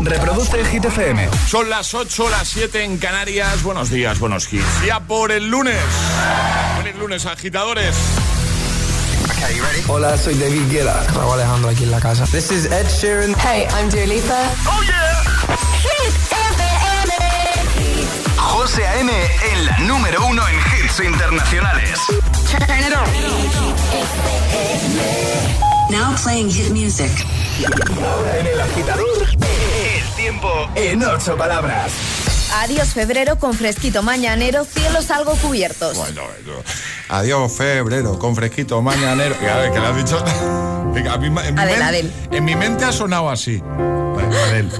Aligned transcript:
Reproduce 0.00 0.64
Hit 0.64 0.84
FM. 0.84 1.28
Son 1.48 1.68
las 1.68 1.92
8, 1.92 2.30
las 2.30 2.48
7 2.48 2.84
en 2.84 2.98
Canarias. 2.98 3.62
Buenos 3.62 3.90
días, 3.90 4.18
buenos 4.20 4.52
hits. 4.52 4.64
Ya 4.86 5.00
por 5.00 5.32
el 5.32 5.48
lunes. 5.48 5.76
Feliz 6.78 6.96
lunes, 6.96 7.26
agitadores. 7.26 7.96
Hola, 9.88 10.16
soy 10.16 10.34
David 10.34 10.70
Guetta. 10.70 11.04
Raúl 11.14 11.34
Alejandro 11.34 11.70
aquí 11.70 11.84
en 11.84 11.90
la 11.90 12.00
casa. 12.00 12.24
This 12.26 12.50
is 12.50 12.66
Ed 12.66 12.86
Sheeran. 12.88 13.34
Hey, 13.40 13.66
I'm 13.76 13.88
Dua 13.90 14.06
Lipa. 14.06 14.50
Oh 14.66 14.82
yeah. 14.84 15.22
Hit 15.82 16.14
FM. 16.30 17.12
José 18.36 18.86
A.M. 18.86 19.12
en 19.52 19.66
la 19.66 19.78
número 19.78 20.24
uno 20.26 20.42
en 20.48 20.56
hits 20.84 21.00
internacionales. 21.00 21.98
Turn 22.50 22.62
it 22.80 22.94
on. 22.94 23.08
Now 25.90 26.14
playing 26.22 26.50
hit 26.50 26.70
music. 26.72 27.10
En 28.38 28.46
el 28.46 28.60
agitador, 28.60 29.08
el 29.22 30.14
tiempo 30.16 30.48
en 30.76 31.02
ocho 31.02 31.36
palabras. 31.36 31.90
Adiós 32.54 32.88
febrero 32.94 33.36
con 33.38 33.52
fresquito 33.52 34.02
mañanero, 34.02 34.64
cielos 34.64 35.10
algo 35.10 35.32
cubiertos. 35.36 35.96
Bueno. 35.96 36.22
Adiós, 37.08 37.52
febrero, 37.52 38.18
con 38.18 38.36
fresquito 38.36 38.80
mañanero. 38.80 39.34
A 39.52 39.56
ver, 39.56 39.72
¿qué 39.72 39.80
le 39.80 39.86
has 39.86 39.96
dicho? 39.96 40.18
A 40.18 41.18
mí- 41.18 41.26
en, 41.26 41.32
mi 41.34 41.40
Adel, 41.60 41.74
men- 41.78 41.82
Adel. 41.82 42.12
en 42.30 42.44
mi 42.44 42.54
mente 42.54 42.84
ha 42.84 42.92
sonado 42.92 43.28
así. 43.28 43.60
Adel. 44.48 44.70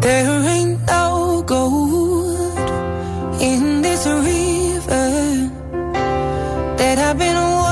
There 0.00 0.30
ain't 0.54 0.78
no 0.86 1.42
gold 1.46 2.58
in 3.40 3.82
this 3.82 4.06
I've 7.08 7.16
been 7.16 7.67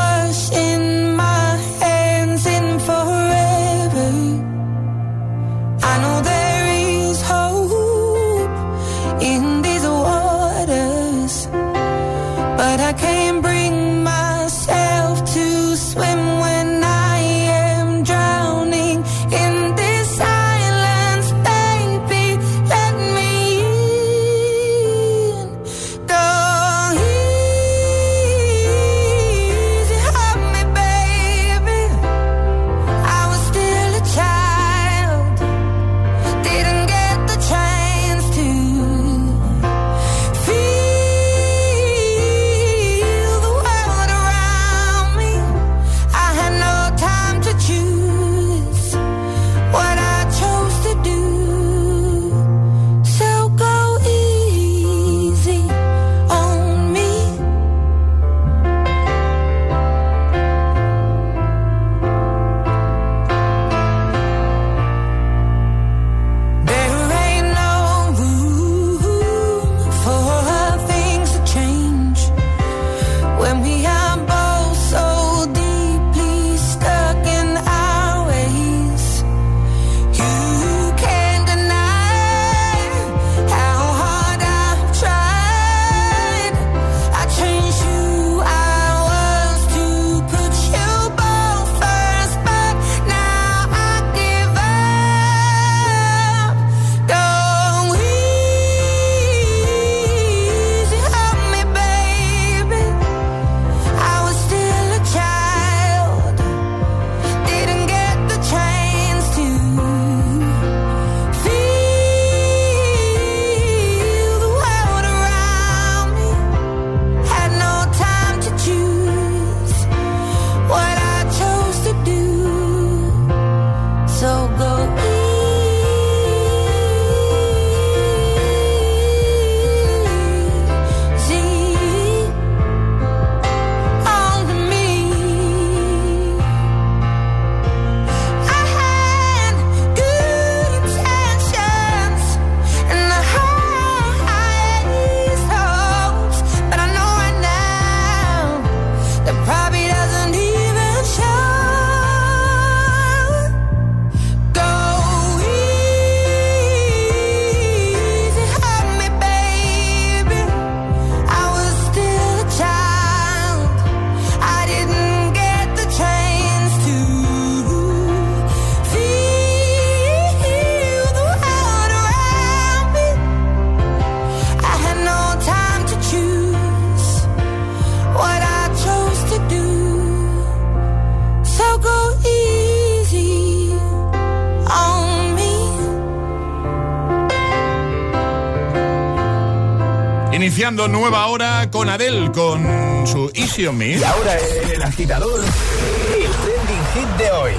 Iniciando 190.46 190.86
nueva 190.86 191.26
hora 191.26 191.68
con 191.72 191.88
Adel, 191.88 192.30
con 192.30 193.04
su 193.04 193.32
Easy 193.34 193.66
on 193.66 193.78
Me. 193.78 193.96
Y 193.96 194.04
ahora 194.04 194.36
el 194.72 194.80
agitador, 194.80 195.40
el 195.42 196.30
trending 196.30 196.86
hit 196.94 197.08
de 197.18 197.30
hoy. 197.32 197.52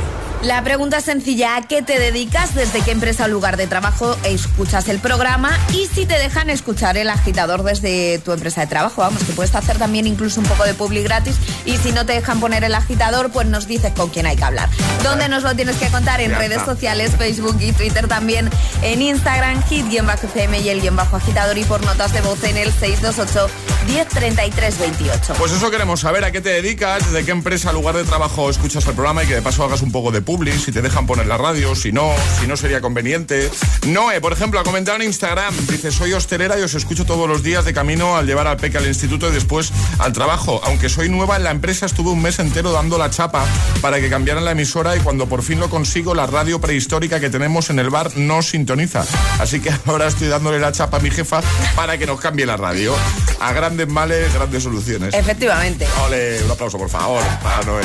La 0.43 0.63
pregunta 0.63 0.97
es 0.97 1.05
sencilla, 1.05 1.55
¿a 1.55 1.61
qué 1.63 1.81
te 1.81 1.99
dedicas? 1.99 2.53
¿Desde 2.53 2.81
qué 2.81 2.91
empresa 2.91 3.25
o 3.25 3.28
lugar 3.28 3.57
de 3.57 3.66
trabajo 3.66 4.16
escuchas 4.23 4.87
el 4.87 4.99
programa? 4.99 5.49
Y 5.73 5.87
si 5.87 6.05
te 6.05 6.19
dejan 6.19 6.51
escuchar 6.51 6.95
el 6.95 7.09
agitador 7.09 7.63
desde 7.63 8.19
tu 8.19 8.31
empresa 8.31 8.61
de 8.61 8.67
trabajo, 8.67 9.01
vamos, 9.01 9.23
que 9.23 9.34
puedes 9.34 9.53
hacer 9.55 9.79
también 9.79 10.05
incluso 10.05 10.39
un 10.39 10.45
poco 10.45 10.63
de 10.63 10.75
public 10.75 11.03
gratis. 11.05 11.37
Y 11.66 11.78
si 11.78 11.91
no 11.91 12.05
te 12.05 12.13
dejan 12.13 12.39
poner 12.39 12.63
el 12.63 12.75
agitador, 12.75 13.31
pues 13.31 13.47
nos 13.47 13.67
dices 13.67 13.93
con 13.93 14.09
quién 14.09 14.28
hay 14.28 14.35
que 14.35 14.43
hablar. 14.43 14.69
¿Dónde 15.03 15.28
nos 15.28 15.41
lo 15.41 15.55
tienes 15.55 15.78
que 15.78 15.87
contar? 15.87 16.22
En 16.22 16.35
redes 16.35 16.61
sociales, 16.61 17.16
Facebook 17.17 17.57
y 17.59 17.72
Twitter 17.72 18.07
también. 18.07 18.49
En 18.83 19.01
Instagram, 19.01 19.63
hit-fm 19.63 20.59
y 20.59 20.69
el 20.69 20.81
guion 20.81 20.95
bajo 20.95 21.16
agitador 21.16 21.57
y 21.57 21.63
por 21.63 21.83
notas 21.83 22.13
de 22.13 22.22
voz 22.22 22.43
en 22.43 22.57
el 22.57 22.72
628 22.72 23.51
103328. 23.87 25.33
Pues 25.37 25.51
eso 25.51 25.72
queremos 25.72 26.01
saber, 26.01 26.23
a 26.23 26.31
qué 26.31 26.41
te 26.41 26.49
dedicas, 26.49 27.11
de 27.11 27.25
qué 27.25 27.31
empresa, 27.31 27.72
lugar 27.72 27.95
de 27.95 28.03
trabajo 28.03 28.49
escuchas 28.49 28.85
el 28.85 28.93
programa 28.93 29.23
y 29.23 29.28
que 29.28 29.35
de 29.35 29.41
paso 29.41 29.63
hagas 29.63 29.81
un 29.81 29.91
poco 29.91 30.11
de 30.11 30.22
publi 30.28 30.52
si 30.52 30.74
te 30.74 30.82
dejan 30.82 31.08
poner 31.08 31.26
la 31.26 31.38
radio, 31.38 31.74
si 31.74 31.94
no, 31.94 32.14
si 32.38 32.47
no 32.47 32.58
sería 32.58 32.82
conveniente. 32.82 33.50
Noé, 33.88 34.20
por 34.20 34.34
ejemplo, 34.34 34.59
ha 34.59 34.64
comentado 34.64 34.97
en 34.97 35.03
Instagram, 35.03 35.56
dice, 35.68 35.90
soy 35.90 36.12
hostelera 36.12 36.59
y 36.59 36.64
os 36.64 36.76
escucho 36.76 37.06
todos 37.06 37.29
los 37.29 37.44
días 37.44 37.64
de 37.64 37.74
camino 37.74 38.18
al 38.18 38.28
llevar 38.28 38.46
al 38.46 38.58
peque 38.58 38.78
al 38.78 38.85
instituto 38.85 39.29
y 39.29 39.32
después 39.32 39.72
al 40.00 40.12
trabajo. 40.12 40.59
Aunque 40.66 40.90
soy 40.90 41.08
nueva 41.08 41.38
en 41.38 41.44
la 41.44 41.52
empresa, 41.52 41.85
estuve 41.85 42.09
un 42.09 42.22
mes 42.22 42.40
entero 42.40 42.74
dando 42.74 42.97
la 42.97 43.09
chapa 43.09 43.46
para 43.79 44.02
que 44.02 44.09
cambiaran 44.09 44.44
la 44.44 44.52
emisora 44.52 44.97
y 44.97 45.00
cuando 45.00 45.28
por 45.28 45.44
fin 45.44 45.62
lo 45.62 45.70
consigo, 45.70 46.14
la 46.14 46.28
radio 46.28 46.59
prehistórica 46.59 47.22
que 47.22 47.29
tenemos 47.29 47.70
en 47.70 47.79
el 47.79 47.90
bar 47.90 48.12
no 48.18 48.41
sintoniza. 48.41 49.06
Así 49.40 49.62
que 49.62 49.72
ahora 49.85 50.08
estoy 50.08 50.28
dándole 50.28 50.59
la 50.59 50.74
chapa 50.74 50.97
a 50.97 51.00
mi 51.00 51.09
jefa 51.09 51.40
para 51.74 51.97
que 51.97 52.06
nos 52.06 52.20
cambie 52.20 52.46
la 52.46 52.58
radio. 52.58 52.94
A 53.40 53.53
grandes 53.53 53.88
males, 53.88 54.34
grandes 54.34 54.64
soluciones. 54.64 55.14
Efectivamente. 55.14 55.88
Ole, 56.06 56.44
un 56.44 56.52
aplauso, 56.52 56.78
por 56.78 56.90
favor, 56.90 57.24
para 57.41 57.62
Noé. 57.64 57.84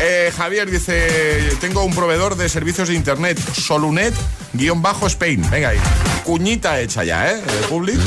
Eh, 0.00 0.32
Javier 0.36 0.70
dice, 0.70 1.56
tengo 1.60 1.77
un 1.84 1.94
proveedor 1.94 2.36
de 2.36 2.48
servicios 2.48 2.88
de 2.88 2.94
internet, 2.94 3.38
Solunet, 3.38 4.14
guion 4.58 4.82
bajo 4.82 5.06
Spain. 5.06 5.48
Venga 5.50 5.70
ahí. 5.70 5.78
Cuñita 6.24 6.78
hecha 6.80 7.04
ya, 7.04 7.30
¿eh? 7.30 7.36
De 7.36 7.66
Public. 7.68 7.98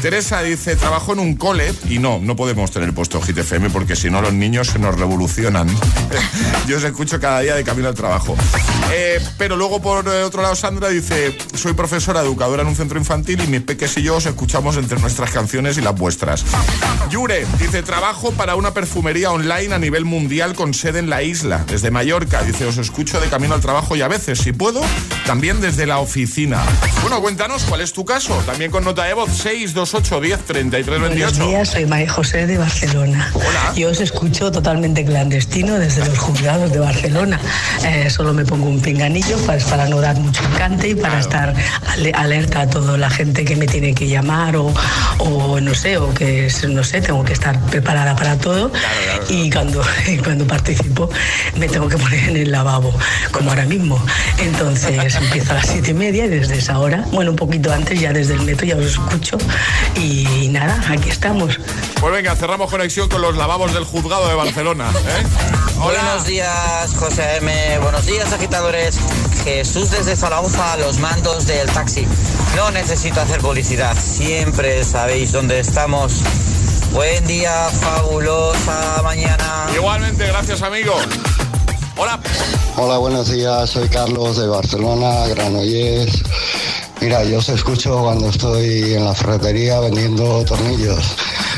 Teresa 0.00 0.42
dice, 0.42 0.76
trabajo 0.76 1.12
en 1.12 1.18
un 1.18 1.36
cole 1.36 1.74
y 1.90 1.98
no, 1.98 2.20
no 2.22 2.36
podemos 2.36 2.70
tener 2.70 2.94
puesto 2.94 3.20
Hit 3.20 3.36
FM 3.36 3.68
porque 3.70 3.96
si 3.96 4.08
no 4.08 4.22
los 4.22 4.32
niños 4.32 4.68
se 4.68 4.78
nos 4.78 4.98
revolucionan. 4.98 5.68
Yo 6.66 6.78
os 6.78 6.84
escucho 6.84 7.20
cada 7.20 7.40
día 7.40 7.54
de 7.54 7.64
camino 7.64 7.88
al 7.88 7.94
trabajo. 7.94 8.36
Eh, 8.92 9.20
pero 9.36 9.56
luego 9.56 9.82
por 9.82 10.06
eh, 10.06 10.22
otro 10.22 10.42
lado 10.42 10.54
Sandra 10.54 10.88
dice, 10.88 11.36
soy 11.54 11.74
profesora 11.74 12.20
educadora 12.22 12.62
en 12.62 12.68
un 12.68 12.76
centro 12.76 12.98
infantil 12.98 13.42
y 13.42 13.46
mis 13.48 13.60
peques 13.60 13.96
y 13.98 14.02
yo 14.02 14.16
os 14.16 14.26
escuchamos 14.26 14.76
entre 14.76 14.98
nuestras 15.00 15.30
canciones 15.32 15.76
y 15.76 15.80
las 15.80 15.94
vuestras. 15.94 16.44
Yure 17.10 17.44
dice, 17.58 17.82
trabajo 17.82 18.30
para 18.32 18.54
una 18.54 18.72
perfumería 18.72 19.32
online 19.32 19.74
a 19.74 19.78
nivel 19.78 20.04
mundial 20.04 20.54
con 20.54 20.72
sede 20.72 21.00
en 21.00 21.10
la 21.10 21.22
isla, 21.22 21.64
desde 21.66 21.90
Mallorca. 21.90 22.42
Dice, 22.42 22.64
os 22.64 22.78
escucho 22.78 23.20
de 23.20 23.28
camino 23.28 23.54
al 23.54 23.60
trabajo 23.60 23.96
y 23.96 24.02
a 24.02 24.08
veces, 24.08 24.38
si 24.38 24.52
puedo, 24.52 24.82
también 25.26 25.60
desde 25.60 25.86
la 25.86 25.95
oficina. 25.98 26.62
Bueno, 27.02 27.20
cuéntanos 27.20 27.62
cuál 27.64 27.80
es 27.80 27.92
tu 27.92 28.04
caso. 28.04 28.34
También 28.46 28.70
con 28.70 28.84
nota 28.84 29.04
de 29.04 29.14
voz 29.14 29.30
628 29.30 30.20
10 30.20 30.40
33 30.44 31.00
28. 31.00 31.30
Buenos 31.36 31.48
días, 31.50 31.68
soy 31.70 31.86
María 31.86 32.10
José 32.10 32.46
de 32.46 32.58
Barcelona. 32.58 33.30
Hola. 33.34 33.72
Yo 33.76 33.90
os 33.90 34.00
escucho 34.00 34.50
totalmente 34.50 35.04
clandestino 35.04 35.74
desde 35.78 36.04
los 36.04 36.18
juzgados 36.18 36.72
de 36.72 36.78
Barcelona. 36.78 37.40
Eh, 37.84 38.10
solo 38.10 38.32
me 38.32 38.44
pongo 38.44 38.66
un 38.68 38.80
pinganillo 38.80 39.36
para, 39.46 39.62
para 39.66 39.88
no 39.88 40.00
dar 40.00 40.16
mucho 40.18 40.42
encante 40.44 40.88
y 40.88 40.94
para 40.94 41.20
estar 41.20 41.54
ale- 41.88 42.12
alerta 42.12 42.62
a 42.62 42.70
toda 42.70 42.96
la 42.96 43.10
gente 43.10 43.44
que 43.44 43.56
me 43.56 43.66
tiene 43.66 43.94
que 43.94 44.08
llamar 44.08 44.56
o, 44.56 44.72
o 45.18 45.60
no 45.60 45.74
sé, 45.74 45.96
o 45.98 46.12
que 46.14 46.48
no 46.68 46.82
sé, 46.84 47.00
tengo 47.00 47.24
que 47.24 47.32
estar 47.32 47.58
preparada 47.66 48.16
para 48.16 48.36
todo. 48.38 48.72
Y 49.28 49.50
cuando, 49.50 49.82
y 50.06 50.16
cuando 50.18 50.46
participo 50.46 51.08
me 51.58 51.68
tengo 51.68 51.88
que 51.88 51.96
poner 51.98 52.28
en 52.30 52.36
el 52.36 52.50
lavabo, 52.52 52.92
como 53.32 53.50
ahora 53.50 53.64
mismo. 53.64 54.00
Entonces 54.38 55.14
empiezo 55.16 55.52
a 55.52 55.56
las 55.56 55.74
siete 55.76 55.90
y 55.90 55.94
media 55.94 56.24
y 56.24 56.28
desde 56.30 56.56
esa 56.56 56.78
hora, 56.78 57.04
bueno, 57.12 57.32
un 57.32 57.36
poquito 57.36 57.70
antes 57.70 58.00
ya 58.00 58.10
desde 58.10 58.32
el 58.32 58.40
metro 58.40 58.66
ya 58.66 58.76
os 58.76 58.86
escucho 58.86 59.36
y 59.94 60.48
nada, 60.48 60.82
aquí 60.88 61.10
estamos. 61.10 61.60
Pues 62.00 62.12
venga, 62.14 62.34
cerramos 62.34 62.70
conexión 62.70 63.10
con 63.10 63.20
los 63.20 63.36
lavabos 63.36 63.74
del 63.74 63.84
juzgado 63.84 64.26
de 64.26 64.34
Barcelona. 64.36 64.90
¿eh? 64.90 65.26
Hola. 65.78 66.02
Buenos 66.02 66.24
días, 66.24 66.94
José 66.94 67.36
M. 67.42 67.78
Buenos 67.80 68.06
días, 68.06 68.32
agitadores. 68.32 68.98
Jesús 69.44 69.90
desde 69.90 70.16
Zaragoza, 70.16 70.72
a 70.72 70.76
los 70.78 70.98
mandos 70.98 71.46
del 71.46 71.68
taxi. 71.68 72.06
No 72.56 72.70
necesito 72.70 73.20
hacer 73.20 73.40
publicidad, 73.40 73.94
siempre 73.98 74.82
sabéis 74.82 75.32
dónde 75.32 75.60
estamos. 75.60 76.22
Buen 76.92 77.26
día, 77.26 77.68
fabulosa 77.82 79.02
mañana. 79.02 79.66
Igualmente, 79.74 80.26
gracias, 80.26 80.62
amigo. 80.62 80.94
Hola. 81.98 82.20
Hola, 82.76 82.98
buenos 82.98 83.30
días. 83.30 83.70
Soy 83.70 83.88
Carlos 83.88 84.36
de 84.36 84.46
Barcelona, 84.46 85.26
Granollers. 85.28 86.22
Mira, 87.00 87.24
yo 87.24 87.38
os 87.38 87.48
escucho 87.48 88.02
cuando 88.02 88.28
estoy 88.28 88.94
en 88.94 89.04
la 89.04 89.14
ferretería 89.14 89.80
vendiendo 89.80 90.44
tornillos, 90.44 91.16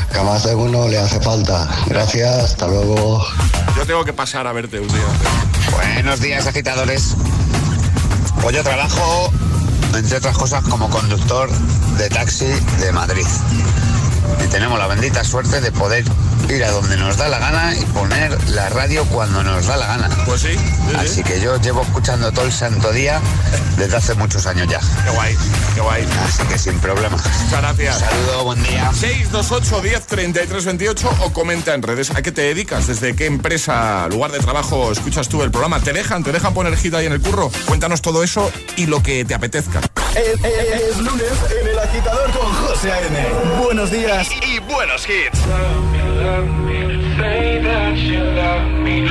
que 0.09 0.17
a 0.17 0.23
más 0.23 0.43
de 0.43 0.55
uno 0.55 0.87
le 0.87 0.97
hace 0.97 1.19
falta. 1.19 1.69
Gracias, 1.87 2.43
hasta 2.51 2.67
luego. 2.67 3.25
Yo 3.75 3.85
tengo 3.85 4.05
que 4.05 4.13
pasar 4.13 4.47
a 4.47 4.53
verte 4.53 4.79
un 4.79 4.87
día. 4.87 5.07
Buenos 5.73 6.21
días, 6.21 6.47
agitadores. 6.47 7.15
Pues 8.41 8.55
yo 8.55 8.63
trabajo, 8.63 9.33
entre 9.93 10.17
otras 10.17 10.37
cosas, 10.37 10.63
como 10.63 10.89
conductor 10.89 11.49
de 11.97 12.09
taxi 12.09 12.47
de 12.79 12.91
Madrid. 12.93 13.27
Y 14.45 14.47
tenemos 14.47 14.79
la 14.79 14.87
bendita 14.87 15.21
suerte 15.25 15.59
de 15.59 15.71
poder 15.73 16.05
ir 16.49 16.63
a 16.63 16.71
donde 16.71 16.97
nos 16.97 17.17
da 17.17 17.27
la 17.29 17.37
gana 17.39 17.75
y 17.75 17.85
poner 17.85 18.35
la 18.49 18.69
radio 18.69 19.05
cuando 19.05 19.43
nos 19.43 19.67
da 19.67 19.77
la 19.77 19.85
gana. 19.87 20.09
Pues 20.25 20.41
sí. 20.41 20.53
sí, 20.57 20.95
Así 20.97 21.07
sí. 21.15 21.23
que 21.23 21.39
yo 21.39 21.57
llevo 21.61 21.81
escuchando 21.83 22.31
todo 22.31 22.45
el 22.45 22.51
santo 22.51 22.91
día 22.91 23.21
desde 23.77 23.95
hace 23.97 24.13
muchos 24.15 24.45
años 24.47 24.67
ya. 24.67 24.79
Qué 25.03 25.11
guay, 25.11 25.37
qué 25.75 25.81
guay. 25.81 26.07
Así 26.27 26.43
que 26.43 26.57
sin 26.57 26.79
problema. 26.79 27.17
Muchas 27.17 27.61
gracias. 27.61 27.99
Saludo, 27.99 28.43
buen 28.45 28.63
día. 28.63 28.89
628 28.93 29.81
10 29.81 30.05
33 30.07 30.65
28 30.65 31.09
o 31.21 31.33
comenta 31.33 31.73
en 31.73 31.83
redes 31.83 32.09
a 32.11 32.21
qué 32.21 32.31
te 32.31 32.41
dedicas, 32.41 32.87
desde 32.87 33.15
qué 33.15 33.25
empresa, 33.27 34.07
lugar 34.09 34.31
de 34.31 34.39
trabajo 34.39 34.91
escuchas 34.91 35.29
tú 35.29 35.43
el 35.43 35.51
programa. 35.51 35.79
¿Te 35.81 35.93
dejan? 35.93 36.23
¿Te 36.23 36.31
dejan 36.31 36.53
poner 36.53 36.75
hit 36.77 36.93
ahí 36.95 37.05
en 37.05 37.13
el 37.13 37.21
curro? 37.21 37.51
Cuéntanos 37.67 38.01
todo 38.01 38.23
eso 38.23 38.51
y 38.75 38.87
lo 38.87 39.03
que 39.03 39.23
te 39.23 39.35
apetezca. 39.35 39.81
Es, 40.15 40.43
es- 40.43 40.81
es 40.89 40.97
lunes 40.97 41.31
en 41.61 41.67
el 41.67 41.79
agitador 41.79 42.31
con 42.31 42.51
José 42.65 42.91
A.M. 42.91 43.27
Buenos 43.63 43.91
días 43.91 44.27
y, 44.31 44.55
y 44.55 44.59
buenos 44.59 45.03
hits. 45.07 45.39
Say 46.39 47.59
that 47.61 47.97
you 47.97 48.23
love 48.23 48.71
me, 48.81 49.05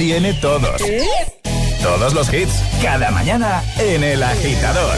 tiene 0.00 0.32
todos. 0.32 0.80
Todos 1.82 2.14
los 2.14 2.32
hits, 2.32 2.54
cada 2.80 3.10
mañana 3.10 3.62
en 3.76 4.02
El 4.02 4.22
Agitador. 4.22 4.96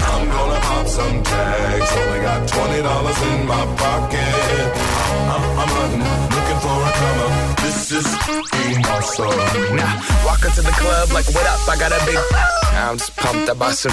I'm 0.00 0.30
gonna 0.30 0.58
pop 0.58 0.86
some 0.88 1.22
tags. 1.22 1.92
Only 1.92 2.20
got 2.22 2.48
twenty 2.48 2.80
dollars 2.80 3.22
in 3.24 3.46
my 3.46 3.66
pocket. 3.76 4.72
I'm, 5.28 5.42
I'm 5.60 5.68
hunting, 5.68 6.00
looking 6.34 6.60
for 6.64 6.80
a 6.80 6.92
come 6.96 7.20
up. 7.26 7.56
This 7.60 7.92
is 7.92 8.06
being 8.52 8.82
awesome. 8.86 9.76
Nah, 9.76 10.24
walk 10.24 10.42
into 10.46 10.62
the 10.62 10.72
club 10.72 11.12
like, 11.12 11.26
what 11.34 11.46
up? 11.46 11.68
I 11.68 11.76
got 11.76 11.92
a 11.92 12.00
big. 12.06 12.18
I'm 12.72 12.96
just 12.96 13.14
pumped. 13.16 13.50
I 13.50 13.52
bought 13.52 13.74
some 13.74 13.92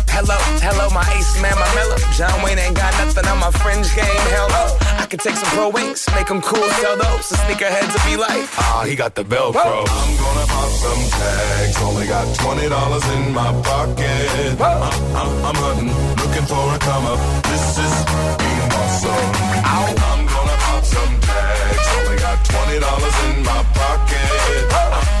Hello, 0.11 0.37
hello, 0.59 0.89
my 0.91 1.07
ace 1.15 1.41
man, 1.41 1.55
my 1.55 1.67
mellow. 1.73 1.97
John 2.13 2.43
Wayne 2.43 2.59
ain't 2.59 2.75
got 2.75 2.93
nothing 2.99 3.25
on 3.27 3.39
my 3.39 3.51
fringe 3.51 3.89
game. 3.95 4.23
Hell 4.35 4.49
no. 4.49 4.77
I 5.01 5.05
could 5.07 5.19
take 5.19 5.35
some 5.35 5.49
pro 5.55 5.69
wings, 5.69 6.05
make 6.13 6.27
them 6.27 6.41
cool, 6.41 6.67
sell 6.83 6.97
those. 6.97 7.29
The 7.29 7.37
sneakerheads 7.47 7.91
will 7.95 8.05
be 8.11 8.17
like, 8.17 8.45
ah, 8.59 8.83
he 8.85 8.95
got 8.95 9.15
the 9.15 9.23
Velcro. 9.23 9.87
I'm 9.87 10.11
gonna 10.19 10.45
pop 10.51 10.69
some 10.83 11.03
tags. 11.15 11.81
Only 11.81 12.07
got 12.07 12.27
twenty 12.37 12.67
dollars 12.69 13.05
in 13.15 13.33
my 13.33 13.51
pocket. 13.63 14.59
I'm, 14.59 14.61
I'm, 14.61 14.83
uh, 14.83 15.19
uh, 15.19 15.47
I'm 15.47 15.57
hunting, 15.63 15.91
looking 16.21 16.45
for 16.45 16.63
a 16.75 16.77
come 16.79 17.05
up. 17.07 17.19
This 17.49 17.65
is 17.79 17.95
being 18.37 18.71
awesome. 18.83 19.27
I'm 19.63 20.21
gonna 20.27 20.57
pop 20.65 20.83
some 20.83 21.13
tags. 21.23 21.87
Only 21.97 22.17
got 22.19 22.37
twenty 22.45 22.77
dollars 22.79 23.17
in 23.31 23.43
my 23.43 23.63
pocket. 23.79 24.73
I'm, 24.75 25.20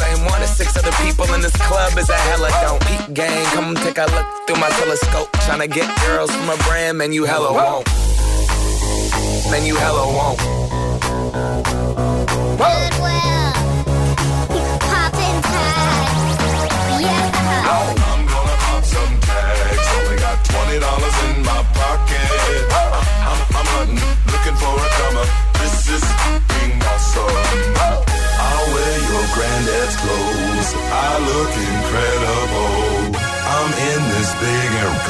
same 0.00 0.24
one 0.26 0.42
as 0.42 0.56
six 0.56 0.76
other 0.76 0.92
people 1.04 1.26
in 1.34 1.40
this 1.40 1.56
club 1.68 1.96
is 1.98 2.08
a 2.08 2.18
hella 2.28 2.50
don't. 2.62 2.80
Peep 2.86 3.14
gang, 3.14 3.44
come 3.54 3.74
take 3.76 3.98
a 3.98 4.06
look 4.14 4.26
through 4.46 4.60
my 4.60 4.70
telescope. 4.80 5.30
Tryna 5.44 5.70
get 5.70 5.88
girls 6.06 6.30
from 6.30 6.48
a 6.50 6.56
brand, 6.68 6.98
man, 6.98 7.12
you 7.12 7.24
hella 7.24 7.52
won't. 7.52 7.86
Man, 9.50 9.64
you 9.66 9.76
hella 9.76 10.06
won't. 10.06 10.62
Goodwill. 12.62 12.91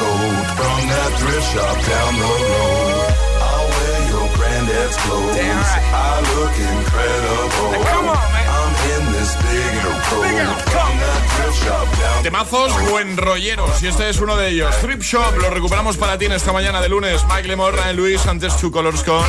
Coat 0.03 0.47
from 0.59 0.79
that 0.91 1.11
thrift 1.19 1.47
shop 1.53 1.77
down 1.87 2.13
the 2.19 2.33
road. 2.51 3.07
I'll 3.47 3.67
wear 3.75 3.99
your 4.11 4.27
granddad's 4.35 4.97
clothes. 5.03 5.69
I 5.95 6.11
look 6.35 6.55
incredible. 6.71 7.71
come 7.87 8.07
on, 8.11 8.27
man. 8.33 8.47
I'm 8.53 8.73
in 8.95 9.03
this 9.15 9.31
big 9.43 9.71
air 9.79 9.97
coat 10.09 10.59
from 10.73 10.91
that 11.03 11.21
thrift 11.33 11.57
shop 11.63 11.87
down 11.99 12.23
Temazos 12.23 12.71
buen 12.89 13.17
rolleros 13.17 13.83
y 13.83 13.87
este 13.87 14.09
es 14.09 14.19
uno 14.19 14.35
de 14.35 14.49
ellos. 14.49 14.75
Trip 14.79 15.01
Shop, 15.01 15.35
lo 15.41 15.49
recuperamos 15.49 15.97
para 15.97 16.17
ti 16.17 16.25
en 16.25 16.31
esta 16.33 16.53
mañana 16.53 16.81
de 16.81 16.89
lunes. 16.89 17.23
Mike 17.29 17.47
Lemore, 17.47 17.77
Ryan 17.77 17.95
Luis, 17.95 18.25
antes 18.27 18.55
Two 18.57 18.71
Colors 18.71 19.03
con 19.03 19.25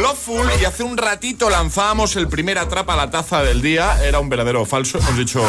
Loveful 0.00 0.48
y 0.60 0.64
hace 0.64 0.82
un 0.82 0.96
ratito 0.96 1.50
lanzábamos 1.50 2.16
el 2.16 2.28
primer 2.28 2.58
atrapa 2.58 2.96
la 2.96 3.10
taza 3.10 3.42
del 3.42 3.60
día. 3.60 4.02
Era 4.02 4.18
un 4.20 4.28
verdadero 4.28 4.62
o 4.62 4.64
falso, 4.64 4.98
hemos 4.98 5.16
dicho. 5.16 5.42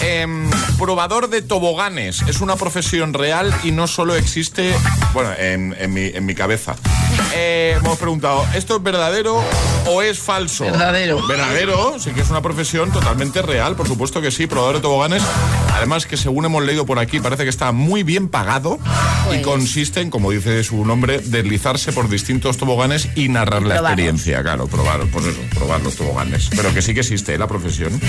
Em, 0.00 0.48
probador 0.78 1.28
de 1.28 1.42
toboganes 1.42 2.22
es 2.28 2.40
una 2.40 2.56
profesión 2.56 3.12
real 3.14 3.52
y 3.64 3.72
no 3.72 3.86
solo 3.86 4.14
existe, 4.14 4.74
bueno, 5.12 5.30
en, 5.38 5.74
en 5.78 5.92
mi, 5.92 6.06
en 6.06 6.24
mi 6.26 6.34
cabeza. 6.34 6.76
Eh, 7.34 7.76
hemos 7.78 7.98
preguntado, 7.98 8.44
¿esto 8.54 8.76
es 8.76 8.82
verdadero 8.82 9.42
o 9.86 10.02
es 10.02 10.18
falso? 10.18 10.64
Verdadero. 10.64 11.26
Verdadero, 11.26 11.98
sí 11.98 12.10
que 12.12 12.20
es 12.22 12.30
una 12.30 12.40
profesión 12.42 12.90
totalmente 12.92 13.42
real, 13.42 13.76
por 13.76 13.86
supuesto 13.86 14.20
que 14.20 14.30
sí, 14.30 14.46
probador 14.46 14.76
de 14.76 14.80
toboganes. 14.82 15.22
Además 15.74 16.06
que 16.06 16.16
según 16.16 16.44
hemos 16.44 16.62
leído 16.64 16.86
por 16.86 16.98
aquí, 16.98 17.20
parece 17.20 17.44
que 17.44 17.50
está 17.50 17.72
muy 17.72 18.02
bien 18.02 18.28
pagado 18.28 18.78
y 19.26 19.28
Pues- 19.28 19.42
consiste 19.42 20.00
en, 20.00 20.10
como 20.10 20.30
dice 20.30 20.62
su 20.64 20.84
nombre, 20.84 21.18
deslizarse 21.20 21.92
por 21.92 22.08
distintos 22.08 22.56
toboganes 22.56 23.08
y 23.14 23.28
narrar 23.28 23.62
la 23.62 23.76
experiencia. 23.76 24.42
Claro, 24.42 24.66
probar, 24.66 25.00
pues 25.12 25.26
eso, 25.26 25.40
probar 25.54 25.80
los 25.82 25.96
toboganes. 25.96 26.48
Pero 26.54 26.72
que 26.74 26.82
sí 26.82 26.94
que 26.94 27.00
existe 27.00 27.34
¿eh? 27.34 27.38
la 27.38 27.46
profesión. 27.46 28.00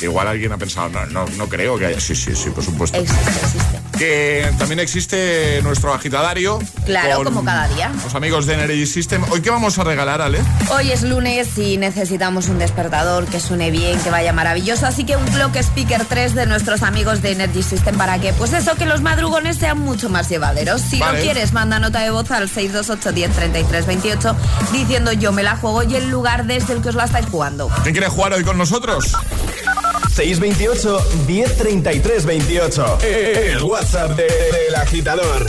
Igual 0.00 0.28
alguien 0.28 0.52
ha 0.52 0.58
pensado, 0.58 0.88
no, 0.90 1.06
no, 1.06 1.21
no 1.36 1.48
creo 1.48 1.78
que 1.78 1.86
haya. 1.86 2.00
Sí, 2.00 2.14
sí, 2.14 2.34
sí, 2.34 2.50
por 2.50 2.64
supuesto. 2.64 2.98
Existe, 2.98 3.30
existe. 3.30 3.80
Que 3.98 4.50
también 4.58 4.80
existe 4.80 5.60
nuestro 5.62 5.92
agitadario. 5.94 6.58
Claro, 6.84 7.16
con 7.16 7.24
como 7.26 7.44
cada 7.44 7.68
día. 7.68 7.92
Los 8.02 8.14
amigos 8.14 8.46
de 8.46 8.54
Energy 8.54 8.86
System. 8.86 9.24
¿Hoy 9.30 9.42
qué 9.42 9.50
vamos 9.50 9.78
a 9.78 9.84
regalar, 9.84 10.20
Ale? 10.20 10.40
Hoy 10.70 10.90
es 10.90 11.02
lunes 11.02 11.56
y 11.58 11.76
necesitamos 11.76 12.48
un 12.48 12.58
despertador 12.58 13.26
que 13.26 13.38
suene 13.40 13.70
bien, 13.70 13.98
que 14.00 14.10
vaya 14.10 14.32
maravilloso. 14.32 14.86
Así 14.86 15.04
que 15.04 15.16
un 15.16 15.24
Clock 15.26 15.56
Speaker 15.56 16.04
3 16.04 16.34
de 16.34 16.46
nuestros 16.46 16.82
amigos 16.82 17.22
de 17.22 17.32
Energy 17.32 17.62
System 17.62 17.96
para 17.96 18.18
que, 18.20 18.32
pues 18.32 18.52
eso, 18.52 18.74
que 18.74 18.86
los 18.86 19.02
madrugones 19.02 19.58
sean 19.58 19.78
mucho 19.78 20.08
más 20.08 20.28
llevaderos. 20.28 20.80
Si 20.80 20.98
Vale. 20.98 21.18
lo 21.18 21.24
quieres, 21.24 21.52
manda 21.52 21.78
nota 21.78 22.00
de 22.00 22.10
voz 22.10 22.30
al 22.30 22.48
628 22.48 23.12
10 23.12 23.30
33 23.32 23.86
28 23.86 24.36
diciendo 24.72 25.12
yo 25.12 25.32
me 25.32 25.42
la 25.42 25.56
juego 25.56 25.82
y 25.82 25.94
el 25.96 26.08
lugar 26.10 26.46
desde 26.46 26.72
el 26.74 26.82
que 26.82 26.88
os 26.88 26.94
la 26.94 27.04
estáis 27.04 27.26
jugando. 27.26 27.68
¿Quién 27.82 27.94
quiere 27.94 28.08
jugar 28.08 28.32
hoy 28.32 28.44
con 28.44 28.58
nosotros? 28.58 29.12
628 30.14 30.98
1033 31.26 32.26
28. 32.26 32.98
El 33.00 33.62
WhatsApp 33.62 34.10
de- 34.16 34.24
del 34.24 34.74
agitador. 34.74 35.46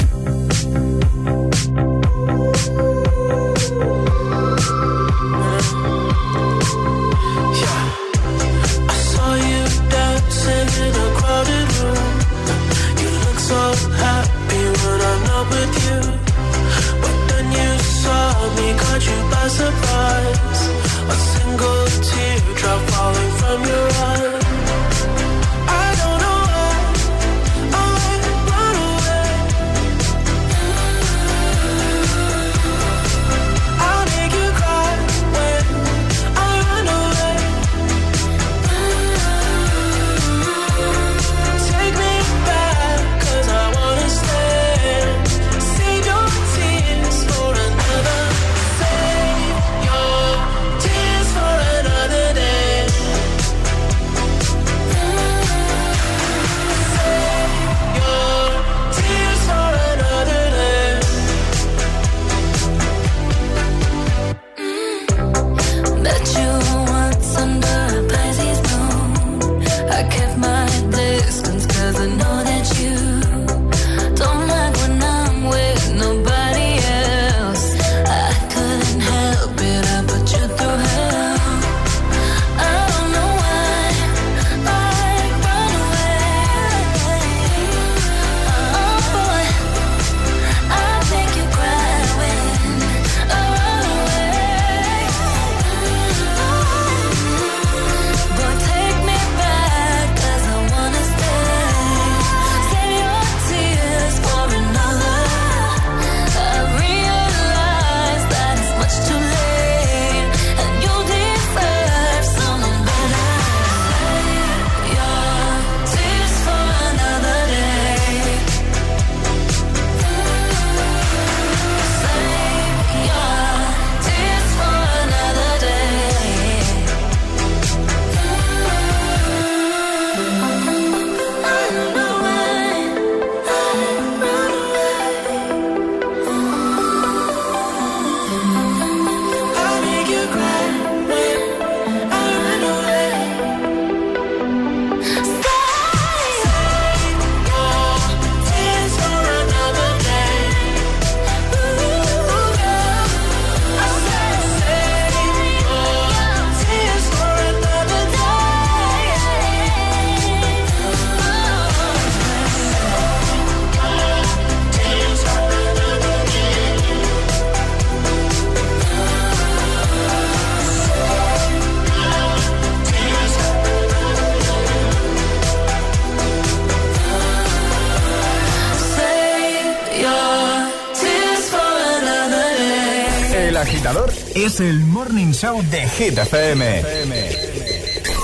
Morning 185.33 185.39
Show 185.39 185.61
de 185.71 185.81
Hit 185.89 186.17
FM. 186.17 186.83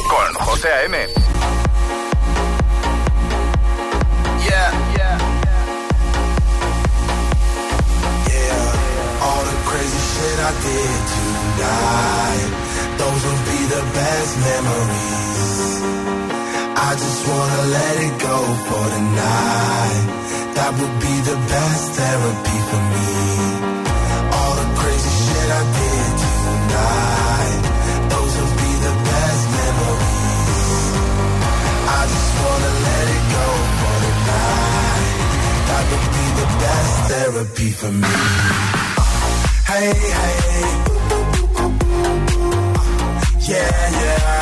Con 0.10 0.34
José 0.46 0.68
A.M. 0.68 1.19
therapy 37.60 37.72
for 37.72 37.92
me. 37.92 38.08
Hey, 39.68 39.94
hey. 39.94 40.60
Yeah, 43.48 43.92
yeah. 43.92 44.39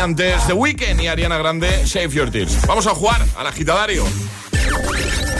Antes 0.00 0.46
The 0.46 0.54
Weeknd 0.54 1.00
y 1.00 1.08
Ariana 1.08 1.36
Grande, 1.36 1.86
Save 1.86 2.08
Your 2.08 2.30
Tears. 2.30 2.66
Vamos 2.66 2.86
a 2.86 2.94
jugar 2.94 3.24
al 3.36 3.46
agitadario. 3.46 4.04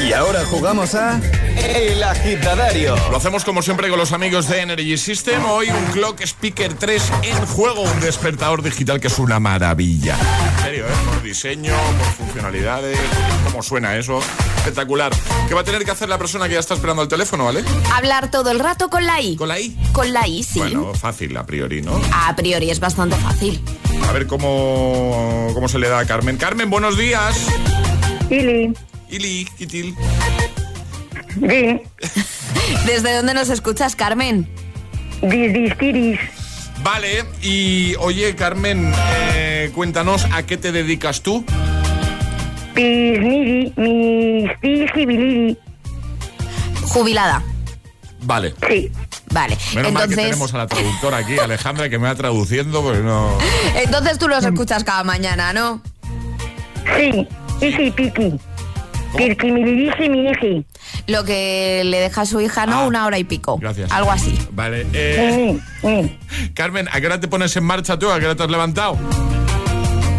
Y 0.07 0.13
ahora 0.13 0.45
jugamos 0.47 0.95
a 0.95 1.21
El 1.57 2.03
Agitadario. 2.03 2.97
Lo 3.11 3.17
hacemos 3.17 3.45
como 3.45 3.63
siempre 3.63 3.89
con 3.89 3.99
los 3.99 4.13
amigos 4.13 4.49
de 4.49 4.61
Energy 4.61 4.97
System. 4.97 5.45
Hoy 5.45 5.69
un 5.69 5.85
Clock 5.93 6.21
Speaker 6.23 6.75
3 6.75 7.13
en 7.23 7.47
juego, 7.47 7.83
un 7.83 8.01
despertador 8.01 8.63
digital 8.63 9.01
que 9.01 9.09
es 9.09 9.19
una 9.19 9.41
maravilla. 9.41 10.17
En 10.57 10.65
serio, 10.65 10.87
¿eh? 10.87 10.93
Por 11.07 11.23
diseño, 11.23 11.75
por 11.99 12.27
funcionalidades, 12.27 12.99
cómo 13.45 13.63
suena 13.63 13.97
eso. 13.97 14.21
Espectacular. 14.59 15.13
¿Qué 15.49 15.55
va 15.55 15.63
a 15.63 15.65
tener 15.65 15.85
que 15.85 15.91
hacer 15.91 16.09
la 16.09 16.19
persona 16.19 16.49
que 16.49 16.55
ya 16.55 16.61
está 16.61 16.75
esperando 16.75 17.03
el 17.03 17.09
teléfono, 17.09 17.47
vale? 17.47 17.65
Hablar 17.95 18.31
todo 18.31 18.51
el 18.51 18.59
rato 18.59 18.91
con 18.91 19.07
la 19.07 19.21
I. 19.21 19.37
¿Con 19.37 19.49
la 19.49 19.59
I? 19.59 19.77
Con 19.93 20.13
la 20.13 20.27
I, 20.27 20.43
sí. 20.43 20.61
Bueno, 20.61 20.95
fácil 20.95 21.37
a 21.37 21.45
priori, 21.45 21.83
¿no? 21.83 22.01
A 22.13 22.35
priori 22.37 22.71
es 22.71 22.81
bastante 22.81 23.17
fácil. 23.17 23.63
A 24.09 24.13
ver 24.13 24.27
cómo, 24.27 25.51
cómo 25.55 25.69
se 25.69 25.79
le 25.79 25.89
da 25.89 26.01
a 26.01 26.05
Carmen. 26.05 26.37
Carmen, 26.37 26.71
buenos 26.71 26.97
días. 26.99 27.47
Ili. 28.29 28.73
Ili, 29.09 29.47
Kitil. 29.57 29.95
Di. 31.37 31.81
¿Desde 32.87 33.15
dónde 33.15 33.35
nos 33.35 33.51
escuchas, 33.51 33.97
Carmen? 33.97 34.49
Disdistiris. 35.23 36.19
Vale, 36.83 37.25
y 37.43 37.95
oye, 37.97 38.35
Carmen, 38.35 38.93
eh, 39.35 39.71
cuéntanos 39.75 40.27
a 40.33 40.45
qué 40.45 40.57
te 40.57 40.73
dedicas 40.73 41.23
tú. 41.23 41.45
Pisniri. 42.75 43.73
Mistigibiliri. 43.77 45.59
Jubilada. 46.89 47.43
Vale. 48.23 48.55
Sí. 48.67 48.91
Vale. 49.31 49.57
Menos 49.75 49.93
mal 49.93 50.03
que 50.09 50.15
entonces, 50.15 50.17
tenemos 50.17 50.55
a 50.55 50.59
la 50.59 50.67
traductora 50.67 51.19
aquí, 51.19 51.39
Alejandra, 51.39 51.89
que 51.89 51.99
me 51.99 52.09
va 52.09 52.15
traduciendo, 52.15 52.83
porque 52.83 53.01
no. 53.01 53.39
entonces 53.77 54.19
tú 54.19 54.29
los 54.29 54.45
escuchas 54.45 54.85
cada 54.85 55.05
mañana, 55.05 55.53
¿no? 55.53 55.81
Sí. 56.97 57.29
Pirkimilirisi 59.17 60.09
miniji. 60.09 60.65
Lo 61.09 61.25
que 61.25 61.83
le 61.85 62.01
deja 62.01 62.23
a 62.23 62.27
su 62.27 62.41
hija, 62.41 62.67
¿no? 62.67 62.81
Ah, 62.81 62.87
Una 62.87 63.07
hora 63.07 63.19
y 63.19 63.25
pico. 63.25 63.59
Gracias. 63.59 63.91
Algo 63.91 64.11
así. 64.13 64.39
Vale. 64.53 64.87
Eh, 64.93 65.59
Carmen, 66.55 66.89
¿a 66.93 67.01
qué 67.01 67.07
hora 67.07 67.19
te 67.21 67.29
pones 67.29 67.57
en 67.57 67.65
marcha 67.65 67.99
tú? 67.99 68.11
¿A 68.11 68.21
qué 68.21 68.27
hora 68.27 68.37
te 68.37 68.45
has 68.45 68.51
levantado? 68.51 68.97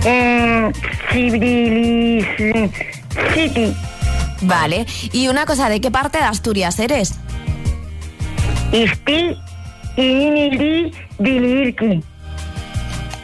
Eh. 0.04 0.71
City. 3.34 3.76
Vale. 4.41 4.86
Y 5.13 5.28
una 5.28 5.45
cosa, 5.45 5.69
¿de 5.69 5.80
qué 5.80 5.91
parte 5.91 6.17
de 6.17 6.24
Asturias 6.26 6.80
eres? 6.80 7.13
Isti. 8.71 9.38
Iniri. 9.97 10.91
Dilirki. 11.19 12.03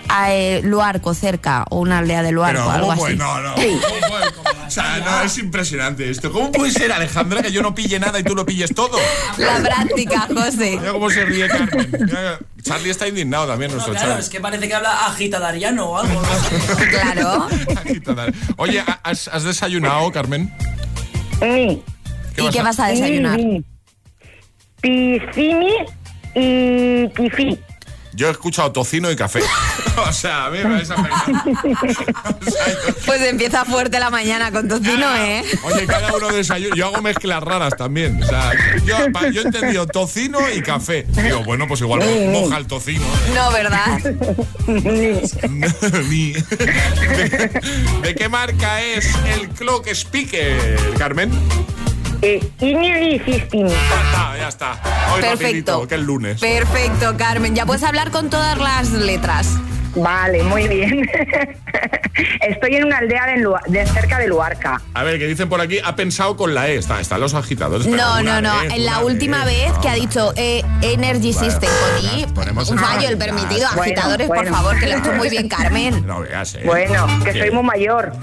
A 0.10 0.34
eh, 0.34 0.62
Luarco, 0.64 1.14
cerca, 1.14 1.66
o 1.70 1.80
una 1.80 1.98
aldea 2.00 2.24
de 2.24 2.32
Luarco, 2.32 2.62
Pero, 2.62 2.72
algo 2.72 2.88
¿cómo 2.88 3.06
así. 3.06 3.16
No, 3.16 3.40
no. 3.42 3.56
¿cómo 3.56 4.08
puede? 4.10 4.58
O 4.68 4.70
sea, 4.70 4.98
no, 5.00 5.22
es 5.22 5.38
impresionante 5.38 6.10
esto. 6.10 6.32
¿Cómo 6.32 6.52
puede 6.52 6.72
ser, 6.72 6.92
Alejandra, 6.92 7.42
que 7.42 7.52
yo 7.52 7.62
no 7.62 7.74
pille 7.76 8.00
nada 8.00 8.20
y 8.20 8.24
tú 8.24 8.36
lo 8.36 8.46
pilles 8.46 8.74
todo? 8.76 8.98
La 9.38 9.58
práctica, 9.62 10.28
José. 10.34 10.78
Mira 10.80 10.92
cómo 10.92 11.10
se 11.10 11.24
ríe 11.26 11.48
Carmen. 11.48 11.90
Mira, 12.06 12.40
Charlie 12.62 12.90
está 12.90 13.08
indignado 13.08 13.48
también, 13.48 13.72
No, 13.72 13.76
nuestro 13.76 13.94
claro, 13.94 14.10
Charlie. 14.10 14.24
es 14.24 14.30
que 14.30 14.40
parece 14.42 14.68
que 14.68 14.76
habla 14.76 15.08
agitadariano 15.08 15.86
o 15.90 15.98
algo. 15.98 16.22
¿no? 16.22 16.28
Claro. 16.90 17.48
Oye, 18.58 18.84
¿has, 19.04 19.28
has 19.30 19.44
desayunado, 19.44 20.12
Carmen? 20.12 20.54
Sí. 21.42 21.82
¿Y 22.38 22.50
qué 22.50 22.62
vas 22.62 22.80
a 22.80 22.88
desayunar? 22.88 23.40
Piscini 24.92 25.74
y 26.36 27.10
Kifi. 27.10 27.60
Yo 28.14 28.30
he 28.30 28.32
escuchado 28.32 28.72
tocino 28.72 29.12
y 29.12 29.16
café. 29.16 29.42
o 30.10 30.12
sea, 30.14 30.46
a 30.46 30.50
mí 30.50 30.58
me 30.60 30.70
vais 30.76 30.90
a 30.90 30.96
pegar. 30.96 31.22
Pues 33.06 33.22
empieza 33.22 33.64
fuerte 33.64 34.00
la 34.00 34.10
mañana 34.10 34.52
con 34.52 34.68
tocino, 34.68 35.16
¿eh? 35.16 35.44
Oye, 35.64 35.86
cada 35.86 36.14
uno 36.16 36.30
desayuna. 36.30 36.76
Yo 36.76 36.88
hago 36.88 37.02
mezclas 37.02 37.42
raras 37.44 37.74
también. 37.78 38.22
O 38.22 38.26
sea, 38.26 38.52
yo, 38.86 38.98
yo 39.32 39.42
he 39.42 39.46
entendido 39.46 39.86
tocino 39.88 40.40
y 40.54 40.62
café. 40.62 41.06
Digo, 41.10 41.44
bueno, 41.44 41.68
pues 41.68 41.82
igual 41.82 42.02
moja 42.32 42.58
el 42.58 42.68
tocino. 42.68 43.06
No, 43.36 43.52
¿verdad? 43.52 44.00
Ni- 46.10 46.34
¿De, 46.34 47.52
de 48.04 48.16
qué 48.16 48.30
marca 48.30 48.82
es 48.82 49.14
el 49.38 49.50
clock 49.50 49.88
speaker, 49.90 50.78
Carmen? 50.98 51.32
Eh, 52.22 52.40
System. 53.26 53.68
Ah, 54.16 54.36
ya 54.40 54.48
está. 54.48 54.72
Hoy 55.14 55.22
Perfecto. 55.22 55.44
rapidito, 55.44 55.88
que 55.88 55.96
es 55.96 56.02
lunes. 56.02 56.40
Perfecto, 56.42 57.16
Carmen. 57.18 57.56
Ya 57.56 57.66
puedes 57.66 57.84
hablar 57.84 58.12
con 58.12 58.30
todas 58.30 58.58
las 58.58 58.92
letras. 58.92 59.56
Vale, 59.96 60.44
muy 60.44 60.68
bien. 60.68 61.10
Estoy 62.42 62.76
en 62.76 62.86
una 62.86 62.98
aldea 63.00 63.26
de, 63.28 63.38
Lua- 63.38 63.62
de 63.68 63.86
cerca 63.88 64.20
de 64.20 64.28
Luarca. 64.28 64.80
A 64.94 65.04
ver, 65.04 65.18
que 65.18 65.26
dicen 65.26 65.50
por 65.50 65.60
aquí, 65.62 65.80
ha 65.84 65.96
pensado 65.96 66.36
con 66.38 66.54
la 66.54 66.68
E. 66.70 66.76
Está, 66.78 67.00
están 67.00 67.20
los 67.20 67.34
agitadores. 67.34 67.88
No, 67.88 68.22
no, 68.22 68.42
no. 68.42 68.62
vez, 68.62 68.74
En 68.74 68.86
la 68.86 68.98
una 69.00 69.06
última 69.06 69.46
vez 69.46 69.72
que 69.82 69.90
ha 69.90 69.94
dicho 69.96 70.34
eh, 70.36 70.64
Energy 70.82 71.34
System 71.34 71.70
con 71.70 72.20
I, 72.20 72.26
ponemos 72.28 72.70
un 72.70 72.78
fallo 72.78 73.08
el 73.08 73.18
permitido. 73.18 73.68
Bueno, 73.76 73.82
Agitadores, 73.82 74.28
por 74.28 74.48
favor, 74.48 74.80
que 74.80 74.88
lo 74.88 74.96
ha 74.96 74.98
hecho 75.00 75.14
muy 75.14 75.30
bien, 75.30 75.48
Carmen. 75.48 76.06
No 76.06 76.22
veas, 76.22 76.54
¿eh? 76.56 76.62
Bueno, 76.66 77.08
que 77.24 77.32
soy 77.34 77.52
muy 77.52 77.64
mayor. 77.64 78.14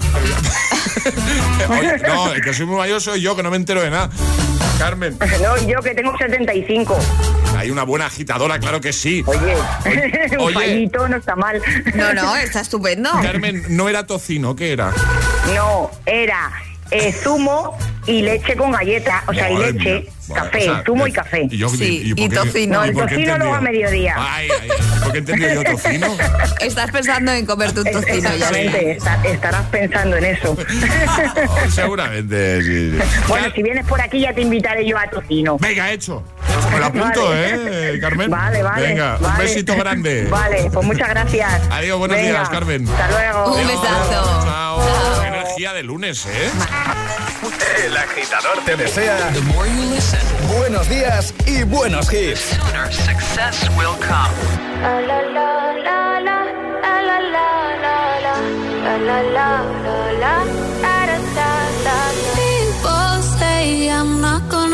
Oye, 1.69 1.97
no, 2.07 2.31
el 2.33 2.41
que 2.41 2.53
soy 2.53 2.65
muy 2.65 2.77
mayor 2.77 3.01
soy 3.01 3.21
yo, 3.21 3.35
que 3.35 3.43
no 3.43 3.49
me 3.51 3.57
entero 3.57 3.81
de 3.81 3.89
nada. 3.89 4.09
Carmen, 4.79 5.17
No, 5.41 5.67
yo 5.67 5.79
que 5.81 5.93
tengo 5.95 6.17
75. 6.17 6.97
hay 7.57 7.71
una 7.71 7.83
buena 7.83 8.07
agitadora, 8.07 8.59
claro 8.59 8.81
que 8.81 8.91
sí. 8.91 9.23
Oye, 9.25 9.55
un 10.37 10.39
Oye. 10.39 10.53
fallito 10.53 11.07
no 11.07 11.17
está 11.17 11.35
mal. 11.35 11.61
No, 11.93 12.13
no, 12.13 12.35
está 12.35 12.61
estupendo. 12.61 13.09
Carmen, 13.21 13.63
no 13.69 13.87
era 13.87 14.05
tocino, 14.05 14.55
¿qué 14.55 14.73
era? 14.73 14.91
No, 15.55 15.89
era 16.05 16.51
eh, 16.91 17.11
zumo 17.11 17.77
y 18.07 18.21
leche 18.21 18.55
con 18.55 18.71
galleta. 18.71 19.23
O 19.27 19.33
sea, 19.33 19.49
y 19.51 19.57
leche, 19.57 20.01
mía. 20.01 20.11
Café, 20.33 20.57
o 20.57 20.61
sea, 20.61 20.83
zumo 20.85 21.05
eh, 21.05 21.09
y 21.09 21.13
café. 21.13 21.47
yo- 21.49 21.69
Sí, 21.69 22.13
por 22.15 22.25
y 22.25 22.29
qué- 22.29 22.35
tocino. 22.35 22.73
No, 22.79 22.83
el 22.83 22.93
tocino 22.95 23.37
luego 23.37 23.53
a 23.55 23.61
mediodía. 23.61 24.15
Ay, 24.17 24.47
ay, 24.61 24.69
¿por 25.03 25.11
qué 25.11 25.17
he 25.17 25.19
entendido 25.19 25.53
yo 25.53 25.63
tocino? 25.71 26.07
Estás 26.61 26.91
pensando 26.91 27.31
en 27.31 27.45
comerte 27.45 27.79
un 27.81 27.91
tocino. 27.91 28.29
Exactamente, 28.29 28.91
está- 28.91 29.19
estarás 29.23 29.65
pensando 29.67 30.17
en 30.17 30.25
eso. 30.25 30.57
Seguramente, 31.69 32.61
sí. 32.61 32.91
sí. 32.91 32.97
bueno, 33.27 33.47
si 33.53 33.63
vienes 33.63 33.85
por 33.85 34.01
aquí 34.01 34.21
ya 34.21 34.33
te 34.33 34.41
invitaré 34.41 34.85
yo 34.87 34.97
a 34.97 35.07
tocino. 35.09 35.57
Venga, 35.59 35.91
hecho. 35.91 36.23
Me 36.71 36.79
lo 36.79 36.85
apunto, 36.85 37.25
Vale. 37.29 37.93
¿eh, 37.95 37.99
Carmen? 37.99 38.29
Vale, 38.29 38.63
vale. 38.63 38.87
Venga, 38.87 39.17
un 39.21 39.37
besito 39.37 39.75
grande. 39.75 40.27
Vale, 40.29 40.69
pues 40.71 40.85
muchas 40.85 41.09
gracias. 41.09 41.61
Adiós, 41.71 41.97
buenos 41.99 42.17
Venga, 42.17 42.29
días, 42.29 42.49
Carmen. 42.49 42.87
Hasta 42.87 43.07
luego. 43.09 43.53
Un 43.55 43.67
besazo. 43.67 44.43
Chao. 44.45 45.25
Energía 45.25 45.73
de 45.73 45.83
lunes, 45.83 46.25
¿eh? 46.25 46.51
El 47.85 47.95
agitador 47.95 48.59
te 48.65 48.75
desea 48.75 49.31
buenos 50.47 50.89
días 50.89 51.33
y 51.45 51.63
buenos 51.63 52.11
hits. 52.11 52.57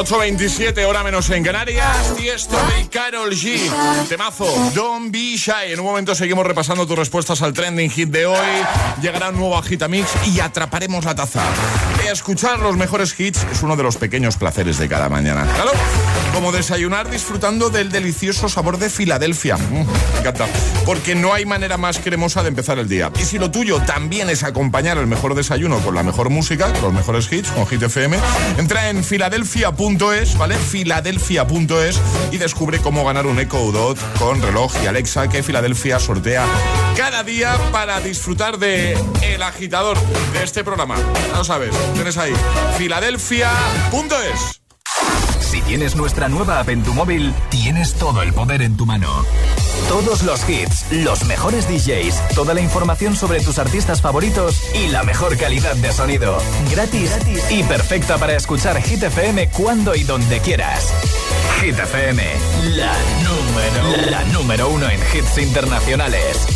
8.27, 0.00 0.86
hora 0.86 1.04
menos 1.04 1.28
en 1.28 1.44
Canarias. 1.44 2.14
Tiesto 2.16 2.56
y 2.80 2.86
Carol 2.86 3.32
G. 3.32 3.60
Temazo, 4.08 4.46
Don't 4.74 5.12
Be 5.12 5.36
Shy. 5.36 5.72
En 5.72 5.80
un 5.80 5.84
momento 5.84 6.14
seguimos 6.14 6.46
repasando 6.46 6.86
tus 6.86 6.96
respuestas 6.96 7.42
al 7.42 7.52
trending 7.52 7.90
hit 7.90 8.08
de 8.08 8.24
hoy. 8.24 8.64
Llegará 9.02 9.28
un 9.28 9.36
nuevo 9.36 9.58
Agitamix 9.58 10.08
y 10.26 10.40
atraparemos 10.40 11.04
la 11.04 11.14
taza. 11.14 11.42
Escuchar 12.10 12.58
los 12.58 12.76
mejores 12.76 13.18
hits 13.20 13.46
es 13.52 13.62
uno 13.62 13.76
de 13.76 13.84
los 13.84 13.96
pequeños 13.96 14.36
placeres 14.36 14.78
de 14.78 14.88
cada 14.88 15.08
mañana. 15.08 15.46
Claro, 15.54 15.70
como 16.34 16.50
desayunar 16.50 17.08
disfrutando 17.08 17.70
del 17.70 17.92
delicioso 17.92 18.48
sabor 18.48 18.78
de 18.78 18.90
Filadelfia. 18.90 19.56
Mm, 19.56 19.86
me 19.86 20.18
encanta. 20.18 20.46
Porque 20.84 21.14
no 21.14 21.32
hay 21.32 21.46
manera 21.46 21.76
más 21.76 22.00
cremosa 22.00 22.42
de 22.42 22.48
empezar 22.48 22.80
el 22.80 22.88
día. 22.88 23.12
Y 23.20 23.24
si 23.24 23.38
lo 23.38 23.52
tuyo 23.52 23.80
también 23.82 24.28
es 24.28 24.42
acompañar 24.42 24.98
el 24.98 25.06
mejor 25.06 25.36
desayuno 25.36 25.78
con 25.78 25.94
la 25.94 26.02
mejor 26.02 26.30
música, 26.30 26.72
con 26.72 26.82
los 26.82 26.92
mejores 26.92 27.32
hits, 27.32 27.50
con 27.52 27.64
Hit 27.68 27.82
FM, 27.82 28.18
entra 28.58 28.90
en 28.90 29.04
filadelfia.es, 29.04 30.36
¿vale? 30.36 30.56
Filadelfia.es 30.56 32.00
y 32.32 32.38
descubre 32.38 32.80
cómo 32.80 33.04
ganar 33.04 33.26
un 33.26 33.38
Echo 33.38 33.70
Dot 33.70 33.98
con 34.18 34.42
reloj 34.42 34.72
y 34.82 34.88
Alexa 34.88 35.28
que 35.28 35.44
Filadelfia 35.44 36.00
sortea 36.00 36.44
cada 36.96 37.22
día 37.22 37.56
para 37.72 38.00
disfrutar 38.00 38.58
de 38.58 38.98
el 39.22 39.42
agitador 39.42 39.96
de 40.32 40.42
este 40.42 40.64
programa. 40.64 40.96
Ya 41.30 41.38
lo 41.38 41.44
sabes, 41.44 41.70
tienes 42.00 42.16
ahí 42.16 42.32
filadelfia.es. 42.78 44.62
Si 45.38 45.60
tienes 45.60 45.96
nuestra 45.96 46.30
nueva 46.30 46.60
app 46.60 46.70
en 46.70 46.82
tu 46.82 46.94
móvil, 46.94 47.34
tienes 47.50 47.92
todo 47.92 48.22
el 48.22 48.32
poder 48.32 48.62
en 48.62 48.78
tu 48.78 48.86
mano. 48.86 49.26
Todos 49.86 50.22
los 50.22 50.48
hits, 50.48 50.90
los 50.92 51.24
mejores 51.26 51.68
DJs, 51.68 52.34
toda 52.34 52.54
la 52.54 52.62
información 52.62 53.16
sobre 53.16 53.40
tus 53.40 53.58
artistas 53.58 54.00
favoritos 54.00 54.62
y 54.74 54.88
la 54.88 55.02
mejor 55.02 55.36
calidad 55.36 55.76
de 55.76 55.92
sonido. 55.92 56.38
Gratis, 56.70 57.10
gratis 57.16 57.50
y 57.50 57.62
perfecta 57.64 58.16
para 58.16 58.34
escuchar 58.34 58.80
Hit 58.80 59.02
FM 59.02 59.50
cuando 59.50 59.94
y 59.94 60.04
donde 60.04 60.40
quieras. 60.40 60.94
Hit 61.60 61.78
FM, 61.78 62.22
la 62.76 62.96
número, 63.22 64.10
la 64.10 64.24
número 64.32 64.68
uno 64.70 64.88
en 64.88 65.00
hits 65.00 65.36
internacionales. 65.36 66.46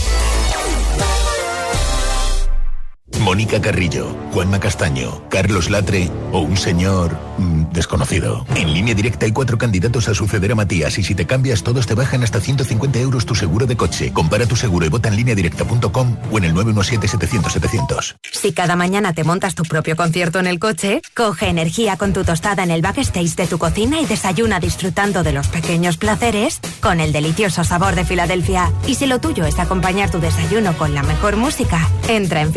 Mónica 3.21 3.61
Carrillo, 3.61 4.15
Juanma 4.33 4.61
Castaño, 4.61 5.23
Carlos 5.29 5.71
Latre 5.71 6.11
o 6.33 6.41
un 6.41 6.57
señor 6.57 7.17
mm, 7.39 7.73
desconocido. 7.73 8.45
En 8.55 8.73
línea 8.73 8.95
directa 8.95 9.27
hay 9.27 9.33
cuatro 9.33 9.57
candidatos 9.59 10.09
a 10.09 10.15
suceder 10.15 10.53
a 10.53 10.55
Matías 10.55 10.99
y 10.99 11.03
si 11.03 11.15
te 11.15 11.27
cambias 11.27 11.63
todos 11.63 11.87
te 11.87 11.95
bajan 11.95 12.23
hasta 12.23 12.41
150 12.41 12.99
euros 12.99 13.27
tu 13.27 13.35
seguro 13.35 13.67
de 13.67 13.77
coche. 13.77 14.13
Compara 14.13 14.47
tu 14.47 14.57
seguro 14.57 14.87
y 14.87 14.89
vota 14.89 15.09
en 15.09 15.17
línea 15.17 15.35
directa.com 15.35 16.17
o 16.31 16.39
en 16.39 16.45
el 16.45 16.55
917-700-700. 16.55 18.17
Si 18.33 18.53
cada 18.53 18.77
mañana 18.77 19.13
te 19.13 19.25
montas 19.25 19.55
tu 19.55 19.63
propio 19.63 19.97
concierto 19.97 20.39
en 20.39 20.47
el 20.47 20.59
coche, 20.59 21.01
coge 21.15 21.49
energía 21.49 21.97
con 21.97 22.13
tu 22.13 22.25
tostada 22.25 22.63
en 22.63 22.71
el 22.71 22.83
backstage 22.83 23.37
de 23.37 23.47
tu 23.47 23.59
cocina 23.59 24.01
y 24.01 24.07
desayuna 24.07 24.61
disfrutando 24.61 25.23
de 25.23 25.33
los 25.33 25.49
pequeños 25.49 25.97
placeres 25.97 26.61
con 26.81 27.01
el 27.01 27.13
delicioso 27.13 27.65
sabor 27.65 27.95
de 27.95 28.05
Filadelfia. 28.05 28.73
Y 28.87 28.97
si 28.97 29.07
lo 29.07 29.21
tuyo 29.21 29.45
es 29.47 29.59
acompañar 29.59 30.11
tu 30.11 30.21
desayuno 30.21 30.77
con 30.77 30.95
la 30.95 31.03
mejor 31.03 31.37
música, 31.37 31.89
entra 32.09 32.43
en 32.43 32.53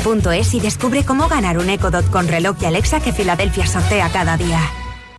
filadelfia.es 0.00 0.54
y 0.54 0.60
descubre 0.60 1.04
cómo 1.04 1.28
ganar 1.28 1.58
un 1.58 1.68
Echo 1.68 1.90
Dot 1.90 2.10
con 2.10 2.28
reloj 2.28 2.56
y 2.60 2.64
Alexa 2.66 3.00
que 3.00 3.12
Filadelfia 3.12 3.66
sortea 3.66 4.10
cada 4.10 4.36
día. 4.36 4.60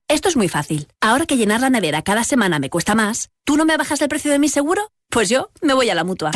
Esto 0.07 0.27
es 0.27 0.35
muy 0.35 0.49
fácil. 0.49 0.87
Ahora 0.99 1.25
que 1.25 1.37
llenar 1.37 1.61
la 1.61 1.69
nevera 1.69 2.01
cada 2.01 2.23
semana 2.23 2.59
me 2.59 2.69
cuesta 2.69 2.95
más, 2.95 3.29
¿tú 3.45 3.55
no 3.55 3.65
me 3.65 3.77
bajas 3.77 4.01
el 4.01 4.09
precio 4.09 4.31
de 4.31 4.39
mi 4.39 4.49
seguro? 4.49 4.81
Pues 5.09 5.29
yo 5.29 5.49
me 5.61 5.73
voy 5.73 5.89
a 5.89 5.95
la 5.95 6.03
mutua. 6.03 6.31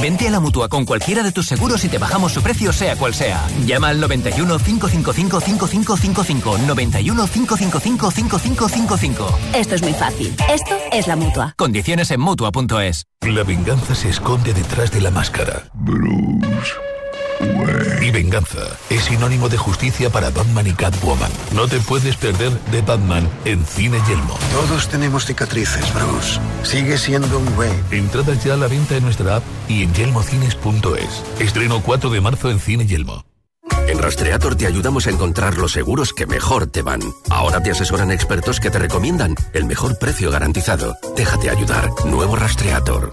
Vente 0.00 0.26
a 0.26 0.30
la 0.30 0.40
mutua 0.40 0.68
con 0.68 0.84
cualquiera 0.84 1.22
de 1.22 1.32
tus 1.32 1.46
seguros 1.46 1.84
y 1.84 1.88
te 1.88 1.98
bajamos 1.98 2.32
su 2.32 2.42
precio, 2.42 2.72
sea 2.72 2.96
cual 2.96 3.14
sea. 3.14 3.44
Llama 3.66 3.88
al 3.88 4.00
91 4.00 4.58
555 4.58 5.40
5555. 5.40 6.58
91 6.58 7.26
555 7.26 8.10
5555. 8.10 9.38
Esto 9.54 9.74
es 9.74 9.82
muy 9.82 9.94
fácil. 9.94 10.34
Esto 10.48 10.76
es 10.92 11.06
la 11.06 11.16
mutua. 11.16 11.54
Condiciones 11.56 12.10
en 12.10 12.20
mutua.es. 12.20 13.06
La 13.22 13.42
venganza 13.42 13.94
se 13.94 14.10
esconde 14.10 14.54
detrás 14.54 14.90
de 14.90 15.00
la 15.00 15.10
máscara. 15.10 15.64
Bruce. 15.74 16.93
Y 18.00 18.10
venganza 18.10 18.60
es 18.90 19.04
sinónimo 19.04 19.48
de 19.48 19.56
justicia 19.56 20.10
para 20.10 20.30
Batman 20.30 20.66
y 20.66 20.72
Catwoman. 20.72 21.30
No 21.54 21.66
te 21.66 21.80
puedes 21.80 22.16
perder 22.16 22.52
de 22.70 22.82
Batman 22.82 23.28
en 23.44 23.64
Cine 23.64 23.98
Yelmo. 24.06 24.38
Todos 24.52 24.88
tenemos 24.88 25.26
cicatrices, 25.26 25.92
Bruce. 25.94 26.40
Sigue 26.62 26.98
siendo 26.98 27.38
un 27.38 27.54
güey. 27.54 27.72
Entradas 27.90 28.44
ya 28.44 28.54
a 28.54 28.56
la 28.56 28.68
venta 28.68 28.96
en 28.96 29.04
nuestra 29.04 29.36
app 29.36 29.44
y 29.68 29.82
en 29.82 29.94
yelmocines.es. 29.94 31.40
Estreno 31.40 31.82
4 31.82 32.10
de 32.10 32.20
marzo 32.20 32.50
en 32.50 32.60
Cine 32.60 32.86
Yelmo. 32.86 33.24
En 33.86 33.98
Rastreator 33.98 34.56
te 34.56 34.66
ayudamos 34.66 35.06
a 35.06 35.10
encontrar 35.10 35.56
los 35.58 35.72
seguros 35.72 36.12
que 36.12 36.26
mejor 36.26 36.66
te 36.66 36.82
van. 36.82 37.00
Ahora 37.30 37.62
te 37.62 37.70
asesoran 37.70 38.10
expertos 38.10 38.60
que 38.60 38.70
te 38.70 38.78
recomiendan 38.78 39.34
el 39.52 39.66
mejor 39.66 39.98
precio 39.98 40.30
garantizado. 40.30 40.96
Déjate 41.16 41.50
ayudar. 41.50 41.90
Nuevo 42.06 42.36
Rastreator. 42.36 43.12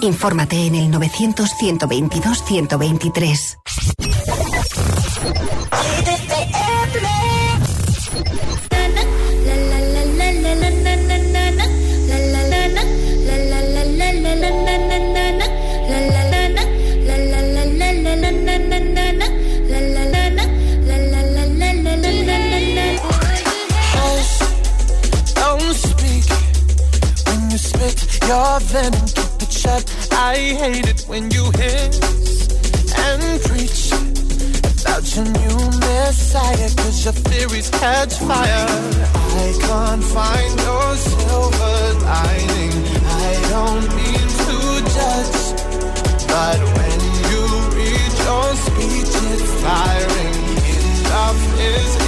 Infórmate 0.00 0.66
en 0.66 0.74
el 0.76 0.90
900-122-123. 0.92 3.58
Don't 25.34 25.74
speak 25.74 26.24
when 27.26 27.50
you 27.50 27.58
spit 27.58 27.98
your 28.26 28.60
venom, 28.60 29.06
keep 29.38 29.47
shut. 29.68 29.84
I 30.12 30.34
hate 30.62 30.88
it 30.88 31.00
when 31.06 31.30
you 31.30 31.44
hiss 31.60 31.98
and 33.06 33.22
preach 33.48 33.92
about 34.80 35.04
your 35.14 35.26
new 35.40 35.58
messiah, 35.86 36.70
cause 36.80 37.04
your 37.04 37.16
theories 37.28 37.70
catch 37.70 38.14
fire. 38.28 38.66
I 39.42 39.48
can't 39.66 40.04
find 40.16 40.52
no 40.68 40.78
silver 41.10 41.78
lining. 42.08 42.74
I 43.26 43.32
don't 43.54 43.86
mean 43.98 44.26
to 44.44 44.56
judge, 44.96 45.40
but 46.32 46.58
when 46.76 46.98
you 47.30 47.42
read 47.78 48.12
your 48.26 48.48
speech, 48.66 49.12
it's 49.32 49.50
firing. 49.64 50.36
Enough 50.78 51.42
is 51.72 52.07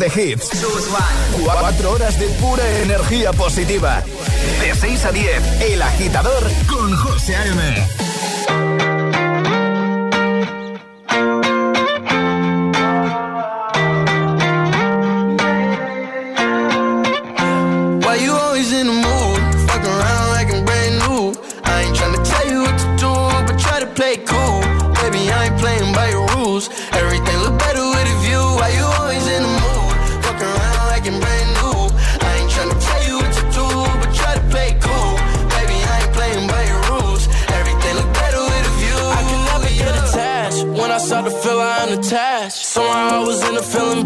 de 0.00 0.06
hits. 0.06 0.48
4 1.44 1.90
horas 1.90 2.18
de 2.18 2.26
pura 2.40 2.66
energía 2.80 3.32
positiva. 3.32 4.02
De 4.58 4.74
6 4.74 5.04
a 5.04 5.12
10, 5.12 5.60
El 5.60 5.82
Agitador 5.82 6.50
con 6.66 6.96
José 6.96 7.36
A.M. 7.36 7.86
Play 23.94 24.16
cool, 24.24 24.60
baby. 24.94 25.28
I 25.28 25.48
ain't 25.48 25.58
playing 25.58 25.92
by 25.92 26.08
your 26.08 26.26
rules. 26.28 26.70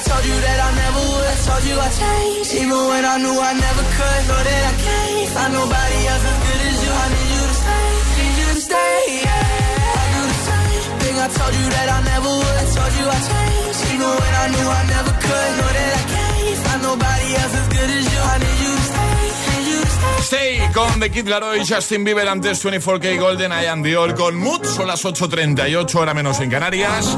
I 0.00 0.02
told 0.02 0.24
you 0.24 0.38
that 0.40 0.58
I 0.58 0.70
stay. 8.56 9.20
Never 12.10 12.32
would. 12.32 12.56
I 12.56 12.64
told 12.72 12.92
you 12.96 13.06
Even 13.92 14.08
when 14.20 14.34
I 14.40 14.46
knew 14.48 14.66
I 14.66 14.82
never 14.88 15.14
could. 15.20 15.52
That 15.76 15.92
I 15.92 16.02
can't 16.12 16.72
nobody 16.80 17.28
else 17.36 17.54
as 17.60 17.68
good 17.74 17.90
as 17.92 18.04
you. 18.08 18.20
I 18.24 18.36
you 18.56 19.80
stay. 20.24 20.60
Con 20.72 21.00
The 21.00 21.10
Kid 21.10 21.26
Laroi, 21.26 21.64
Justin 21.64 22.04
Bieber 22.04 22.28
antes 22.28 22.64
24K 22.64 23.18
Golden, 23.18 23.50
I 23.52 23.66
am 23.66 23.82
Dior 23.82 24.14
con 24.14 24.36
Mood. 24.36 24.64
Son 24.64 24.86
las 24.86 25.04
8.38, 25.04 25.94
hora 25.96 26.14
menos 26.14 26.40
en 26.40 26.48
Canarias. 26.48 27.16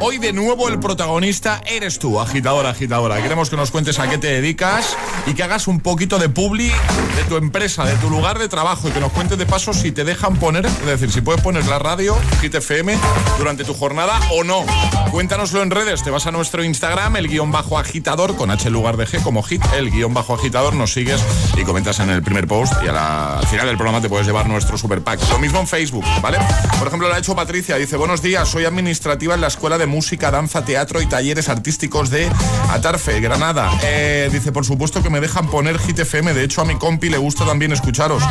Hoy 0.00 0.18
de 0.18 0.32
nuevo 0.32 0.68
el 0.68 0.80
protagonista 0.80 1.62
eres 1.66 1.98
tú, 1.98 2.20
agitadora, 2.20 2.70
agitadora. 2.70 3.22
Queremos 3.22 3.48
que 3.48 3.56
nos 3.56 3.70
cuentes 3.70 3.98
a 3.98 4.10
qué 4.10 4.18
te 4.18 4.26
dedicas 4.26 4.96
y 5.26 5.34
que 5.34 5.42
hagas 5.42 5.68
un 5.68 5.80
poquito 5.80 6.18
de 6.18 6.28
publi 6.28 6.68
de 6.68 7.24
tu 7.28 7.36
empresa, 7.36 7.84
de 7.84 7.94
tu 7.96 8.10
lugar 8.10 8.38
de 8.38 8.48
trabajo 8.48 8.88
y 8.88 8.90
que 8.90 9.00
nos 9.00 9.12
cuentes 9.12 9.38
de 9.38 9.46
paso 9.46 9.72
si 9.72 9.92
te 9.92 10.04
dejan 10.04 10.36
poner, 10.36 10.66
es 10.66 10.86
decir, 10.86 11.12
si 11.12 11.20
puedes 11.20 11.40
poner 11.42 11.64
la 11.66 11.78
radio, 11.78 12.16
Hit 12.40 12.54
FM, 12.54 12.98
durante 13.38 13.64
tu 13.64 13.72
jornada 13.72 14.20
o 14.32 14.44
no. 14.44 14.64
Cuéntanoslo 15.10 15.62
en 15.62 15.70
redes, 15.70 16.02
te 16.02 16.10
vas 16.10 16.26
a 16.26 16.32
nuestro 16.32 16.64
Instagram, 16.64 17.16
el 17.16 17.28
guion 17.28 17.52
bajo 17.52 17.78
agitador, 17.78 18.36
con 18.36 18.50
H 18.50 18.66
en 18.66 18.74
lugar 18.74 18.96
de 18.96 19.06
G 19.06 19.22
como 19.22 19.42
hit, 19.42 19.62
el 19.76 19.90
guion 19.90 20.12
bajo 20.12 20.34
agitador, 20.34 20.74
nos 20.74 20.92
sigues 20.92 21.22
y 21.56 21.62
comentas 21.62 22.00
en 22.00 22.10
el 22.10 22.22
primer 22.22 22.46
post 22.48 22.72
y 22.84 22.88
al 22.88 23.46
final 23.46 23.66
del 23.66 23.76
programa 23.76 24.00
te 24.00 24.08
puedes 24.08 24.26
llevar 24.26 24.48
nuestro 24.48 24.76
super 24.76 25.02
pack. 25.02 25.20
Lo 25.30 25.38
mismo 25.38 25.60
en 25.60 25.68
Facebook, 25.68 26.04
¿vale? 26.20 26.38
Por 26.78 26.88
ejemplo, 26.88 27.08
lo 27.08 27.14
ha 27.14 27.18
hecho 27.18 27.34
Patricia, 27.36 27.76
dice, 27.76 27.96
buenos 27.96 28.22
días, 28.22 28.48
soy 28.48 28.64
administrativa 28.64 29.34
en 29.34 29.40
la 29.40 29.46
Escuela 29.46 29.78
de 29.78 29.83
Música, 29.86 30.30
Danza, 30.30 30.64
Teatro 30.64 31.00
y 31.00 31.06
Talleres 31.06 31.48
Artísticos 31.48 32.10
de 32.10 32.30
Atarfe, 32.70 33.20
Granada. 33.20 33.70
Eh, 33.82 34.28
dice, 34.32 34.52
por 34.52 34.64
supuesto 34.64 35.02
que 35.02 35.10
me 35.10 35.20
dejan 35.20 35.48
poner 35.48 35.78
Hit 35.78 35.98
FM, 35.98 36.34
de 36.34 36.44
hecho 36.44 36.60
a 36.60 36.64
mi 36.64 36.76
compi 36.76 37.08
le 37.08 37.18
gusta 37.18 37.44
también 37.44 37.72
escucharos. 37.72 38.22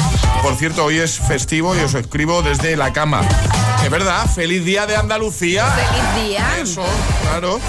Por 0.41 0.55
cierto, 0.55 0.85
hoy 0.85 0.99
es 0.99 1.19
festivo 1.19 1.75
y 1.75 1.79
os 1.79 1.93
escribo 1.93 2.41
desde 2.41 2.75
la 2.75 2.93
cama. 2.93 3.21
Es 3.83 3.91
verdad, 3.91 4.29
feliz 4.33 4.63
día 4.63 4.85
de 4.85 4.95
Andalucía. 4.95 5.65
Feliz 5.65 6.29
día. 6.29 6.59
Eso, 6.61 6.83
claro. 7.21 7.59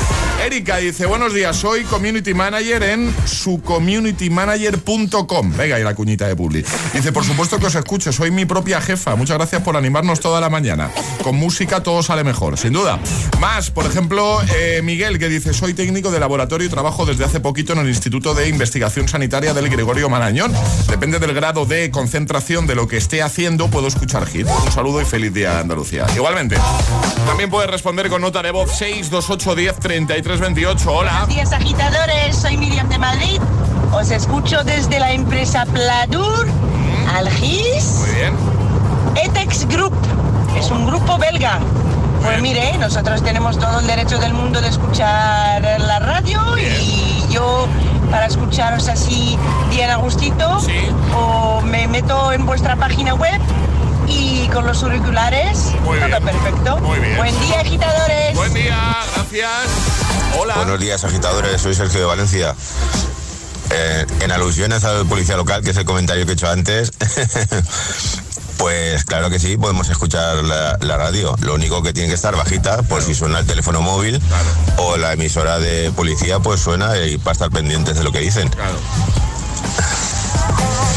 Erika 0.44 0.76
dice, 0.76 1.06
buenos 1.06 1.32
días, 1.32 1.56
soy 1.56 1.84
community 1.84 2.34
manager 2.34 2.82
en 2.82 3.14
sucommunitymanager.com. 3.24 5.56
Venga, 5.56 5.80
y 5.80 5.82
la 5.82 5.94
cuñita 5.94 6.28
de 6.28 6.36
Publi. 6.36 6.62
Dice, 6.92 7.12
por 7.12 7.24
supuesto 7.24 7.58
que 7.58 7.64
os 7.66 7.74
escucho, 7.74 8.12
soy 8.12 8.30
mi 8.30 8.44
propia 8.44 8.80
jefa. 8.80 9.16
Muchas 9.16 9.38
gracias 9.38 9.62
por 9.62 9.76
animarnos 9.76 10.20
toda 10.20 10.40
la 10.40 10.50
mañana. 10.50 10.90
Con 11.22 11.36
música 11.36 11.82
todo 11.82 12.02
sale 12.02 12.24
mejor, 12.24 12.58
sin 12.58 12.74
duda. 12.74 13.00
Más, 13.40 13.70
por 13.74 13.86
ejemplo, 13.86 14.40
eh, 14.56 14.80
Miguel, 14.82 15.18
que 15.18 15.28
dice, 15.28 15.52
soy 15.52 15.74
técnico 15.74 16.10
de 16.10 16.20
laboratorio 16.20 16.66
y 16.66 16.70
trabajo 16.70 17.04
desde 17.04 17.24
hace 17.24 17.40
poquito 17.40 17.72
en 17.72 17.80
el 17.80 17.88
Instituto 17.88 18.32
de 18.32 18.48
Investigación 18.48 19.08
Sanitaria 19.08 19.52
del 19.52 19.68
Gregorio 19.68 20.08
Marañón. 20.08 20.52
Depende 20.88 21.18
del 21.18 21.34
grado 21.34 21.66
de 21.66 21.90
concentración 21.90 22.66
de 22.66 22.76
lo 22.76 22.86
que 22.86 22.96
esté 22.96 23.22
haciendo, 23.22 23.68
puedo 23.68 23.88
escuchar 23.88 24.26
hit. 24.26 24.46
Un 24.46 24.72
saludo 24.72 25.02
y 25.02 25.04
feliz 25.04 25.34
día, 25.34 25.58
Andalucía. 25.58 26.06
Igualmente, 26.14 26.56
también 27.26 27.50
puedes 27.50 27.68
responder 27.68 28.08
con 28.08 28.22
nota 28.22 28.42
de 28.42 28.52
voz 28.52 28.70
628 28.78 29.54
10 29.56 29.78
33 29.80 30.40
28. 30.40 30.92
Hola. 30.92 31.10
Buenos 31.10 31.28
días, 31.28 31.52
agitadores. 31.52 32.36
Soy 32.36 32.56
Miriam 32.56 32.88
de 32.88 32.98
Madrid. 32.98 33.40
Os 33.92 34.10
escucho 34.10 34.62
desde 34.62 35.00
la 35.00 35.12
empresa 35.12 35.66
Pladur, 35.66 36.46
Algis. 37.12 37.84
Muy 37.98 38.10
bien. 38.10 38.34
Etex 39.24 39.66
Group. 39.66 39.94
Es 40.56 40.70
un 40.70 40.86
grupo 40.86 41.18
belga. 41.18 41.60
Pues 42.24 42.40
mire, 42.40 42.76
nosotros 42.78 43.22
tenemos 43.22 43.58
todo 43.58 43.80
el 43.80 43.86
derecho 43.86 44.18
del 44.18 44.32
mundo 44.32 44.60
de 44.60 44.68
escuchar 44.68 45.62
la 45.78 45.98
radio 45.98 46.40
y 46.58 47.26
yo 47.30 47.68
para 48.10 48.26
escucharos 48.26 48.88
así 48.88 49.38
bien 49.70 49.90
a 49.90 49.96
gustito 49.96 50.58
o 51.14 51.60
me 51.62 51.86
meto 51.86 52.32
en 52.32 52.46
vuestra 52.46 52.76
página 52.76 53.14
web 53.14 53.40
y 54.08 54.48
con 54.48 54.66
los 54.66 54.82
auriculares 54.82 55.72
todo 55.84 56.20
perfecto. 56.20 56.78
Muy 56.78 56.98
bien. 56.98 57.16
Buen 57.16 57.40
día, 57.40 57.60
agitadores. 57.60 58.34
Buen 58.36 58.54
día, 58.54 58.76
gracias. 59.14 59.50
Hola. 60.38 60.54
Buenos 60.56 60.80
días, 60.80 61.04
agitadores. 61.04 61.60
Soy 61.60 61.74
Sergio 61.74 62.00
de 62.00 62.06
Valencia. 62.06 62.54
Eh, 63.70 64.06
en 64.20 64.30
alusiones 64.32 64.84
al 64.84 65.06
policía 65.06 65.36
local, 65.36 65.62
que 65.62 65.70
es 65.70 65.76
el 65.76 65.84
comentario 65.84 66.24
que 66.24 66.32
he 66.32 66.34
hecho 66.34 66.48
antes, 66.48 66.92
pues 68.56 69.04
claro 69.04 69.30
que 69.30 69.38
sí, 69.38 69.56
podemos 69.56 69.88
escuchar 69.88 70.36
la, 70.44 70.78
la 70.80 70.96
radio. 70.96 71.36
Lo 71.40 71.54
único 71.54 71.82
que 71.82 71.92
tiene 71.92 72.08
que 72.08 72.14
estar 72.14 72.34
bajita, 72.36 72.82
por 72.82 73.02
si 73.02 73.14
suena 73.14 73.40
el 73.40 73.46
teléfono 73.46 73.80
móvil 73.80 74.20
o 74.76 74.96
la 74.96 75.12
emisora 75.12 75.58
de 75.58 75.92
policía, 75.92 76.38
pues 76.40 76.60
suena 76.60 76.96
y 76.98 77.18
para 77.18 77.32
estar 77.32 77.50
pendientes 77.50 77.96
de 77.96 78.04
lo 78.04 78.12
que 78.12 78.20
dicen. 78.20 78.50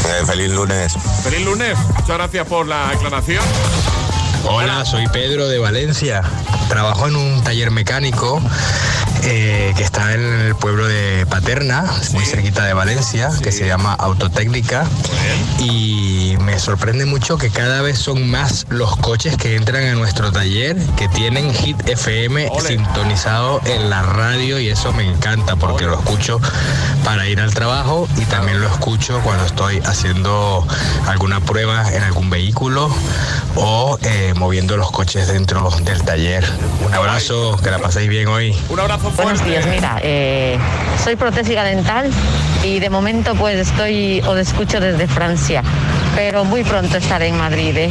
Eh, 0.08 0.26
feliz 0.26 0.50
lunes. 0.50 0.94
Feliz 1.22 1.44
lunes. 1.44 1.78
Muchas 1.78 2.16
gracias 2.16 2.46
por 2.46 2.66
la 2.66 2.90
aclaración. 2.90 3.44
Hola, 4.44 4.84
soy 4.84 5.06
Pedro 5.08 5.48
de 5.48 5.58
Valencia. 5.58 6.22
Trabajo 6.68 7.08
en 7.08 7.16
un 7.16 7.44
taller 7.44 7.70
mecánico 7.70 8.40
eh, 9.24 9.72
que 9.76 9.82
está 9.82 10.14
en 10.14 10.22
el 10.22 10.54
pueblo 10.54 10.86
de 10.86 11.26
Paterna, 11.26 11.84
muy 12.12 12.24
cerquita 12.24 12.64
de 12.64 12.72
Valencia, 12.72 13.30
que 13.42 13.52
se 13.52 13.66
llama 13.66 13.94
Autotécnica. 13.94 14.86
Y 15.58 16.36
me 16.40 16.58
sorprende 16.58 17.04
mucho 17.04 17.38
que 17.38 17.50
cada 17.50 17.82
vez 17.82 17.98
son 17.98 18.30
más 18.30 18.66
los 18.70 18.96
coches 18.96 19.36
que 19.36 19.56
entran 19.56 19.84
a 19.84 19.94
nuestro 19.94 20.32
taller 20.32 20.76
que 20.96 21.08
tienen 21.08 21.52
Hit 21.52 21.88
FM 21.88 22.50
sintonizado 22.66 23.60
en 23.64 23.90
la 23.90 24.02
radio 24.02 24.58
y 24.58 24.68
eso 24.68 24.92
me 24.92 25.08
encanta 25.08 25.56
porque 25.56 25.86
lo 25.86 25.94
escucho 25.94 26.40
para 27.04 27.26
ir 27.28 27.40
al 27.40 27.52
trabajo 27.54 28.08
y 28.16 28.24
también 28.26 28.60
lo 28.60 28.66
escucho 28.68 29.20
cuando 29.22 29.44
estoy 29.44 29.80
haciendo 29.84 30.66
alguna 31.06 31.40
prueba 31.40 31.92
en 31.92 32.02
algún 32.02 32.30
vehículo 32.30 32.90
o 33.56 33.98
eh, 34.02 34.34
moviendo 34.36 34.76
los 34.76 34.90
coches 34.90 35.28
dentro 35.28 35.70
del 35.82 36.02
taller. 36.02 36.44
Un 36.86 36.94
abrazo, 36.94 37.56
que 37.62 37.70
la 37.70 37.78
paséis 37.78 38.08
bien 38.08 38.28
hoy. 38.28 38.56
Un 38.68 38.80
abrazo 38.80 39.07
Buenos 39.16 39.44
días, 39.44 39.66
mira, 39.66 39.98
eh, 40.02 40.58
soy 41.02 41.16
protésica 41.16 41.64
dental 41.64 42.10
y 42.62 42.78
de 42.80 42.90
momento 42.90 43.34
pues 43.34 43.56
estoy 43.58 44.20
o 44.26 44.36
escucho 44.36 44.80
desde 44.80 45.06
Francia, 45.06 45.62
pero 46.14 46.44
muy 46.44 46.64
pronto 46.64 46.96
estaré 46.96 47.28
en 47.28 47.38
Madrid. 47.38 47.76
¿eh? 47.76 47.90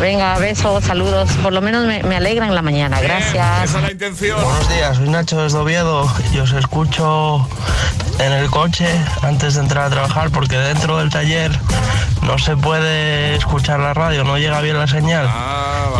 Venga, 0.00 0.38
besos, 0.38 0.84
saludos, 0.84 1.30
por 1.42 1.52
lo 1.52 1.60
menos 1.60 1.86
me, 1.86 2.02
me 2.02 2.16
alegran 2.16 2.54
la 2.54 2.62
mañana, 2.62 3.00
gracias. 3.00 3.64
Esa 3.64 3.78
es 3.78 3.82
la 3.84 3.90
intención. 3.90 4.42
Buenos 4.42 4.68
días, 4.68 4.96
soy 4.96 5.08
Nacho 5.08 5.42
desde 5.42 5.58
Oviedo 5.58 6.12
y 6.32 6.38
os 6.38 6.52
escucho 6.52 7.46
en 8.18 8.32
el 8.32 8.50
coche 8.50 8.88
antes 9.22 9.54
de 9.54 9.60
entrar 9.60 9.86
a 9.86 9.90
trabajar 9.90 10.30
porque 10.30 10.56
dentro 10.58 10.98
del 10.98 11.10
taller 11.10 11.50
no 12.22 12.38
se 12.38 12.56
puede 12.56 13.36
escuchar 13.36 13.80
la 13.80 13.94
radio, 13.94 14.24
no 14.24 14.38
llega 14.38 14.60
bien 14.60 14.78
la 14.78 14.86
señal. 14.86 15.28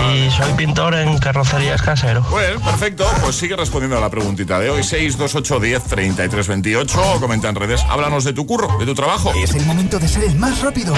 Y 0.06 0.30
soy 0.30 0.52
pintor 0.54 0.94
en 0.94 1.18
carrocerías 1.18 1.82
casero. 1.82 2.22
Bueno, 2.30 2.60
perfecto. 2.60 3.06
Pues 3.22 3.36
sigue 3.36 3.56
respondiendo 3.56 3.98
a 3.98 4.00
la 4.00 4.10
preguntita 4.10 4.58
de 4.58 4.70
hoy. 4.70 4.82
628 4.82 5.60
10 5.60 5.82
33 5.84 6.48
28 6.48 7.12
o 7.14 7.20
comenta 7.20 7.48
en 7.48 7.54
redes. 7.54 7.82
Háblanos 7.88 8.24
de 8.24 8.32
tu 8.32 8.46
curro, 8.46 8.78
de 8.78 8.86
tu 8.86 8.94
trabajo. 8.94 9.32
Es 9.42 9.54
el 9.54 9.64
momento 9.66 9.98
de 9.98 10.08
ser 10.08 10.24
el 10.24 10.36
más 10.36 10.60
rápido. 10.62 10.94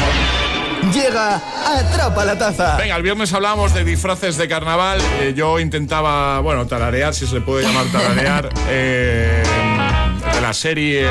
Llega 0.93 1.41
Atrapa 1.67 2.25
la 2.25 2.39
Taza. 2.39 2.77
Venga, 2.77 2.97
el 2.97 3.03
viernes 3.03 3.33
hablábamos 3.33 3.75
de 3.75 3.85
disfraces 3.85 4.37
de 4.37 4.49
carnaval. 4.49 5.01
Eh, 5.21 5.35
yo 5.37 5.61
intentaba, 5.61 6.41
bueno, 6.41 6.67
tararear, 6.67 7.15
si 7.15 7.27
se 7.27 7.41
puede 7.41 7.67
llamar 7.67 7.87
tararear, 7.87 8.49
eh, 8.69 9.43
de 10.35 10.41
la 10.41 10.53
serie 10.55 11.07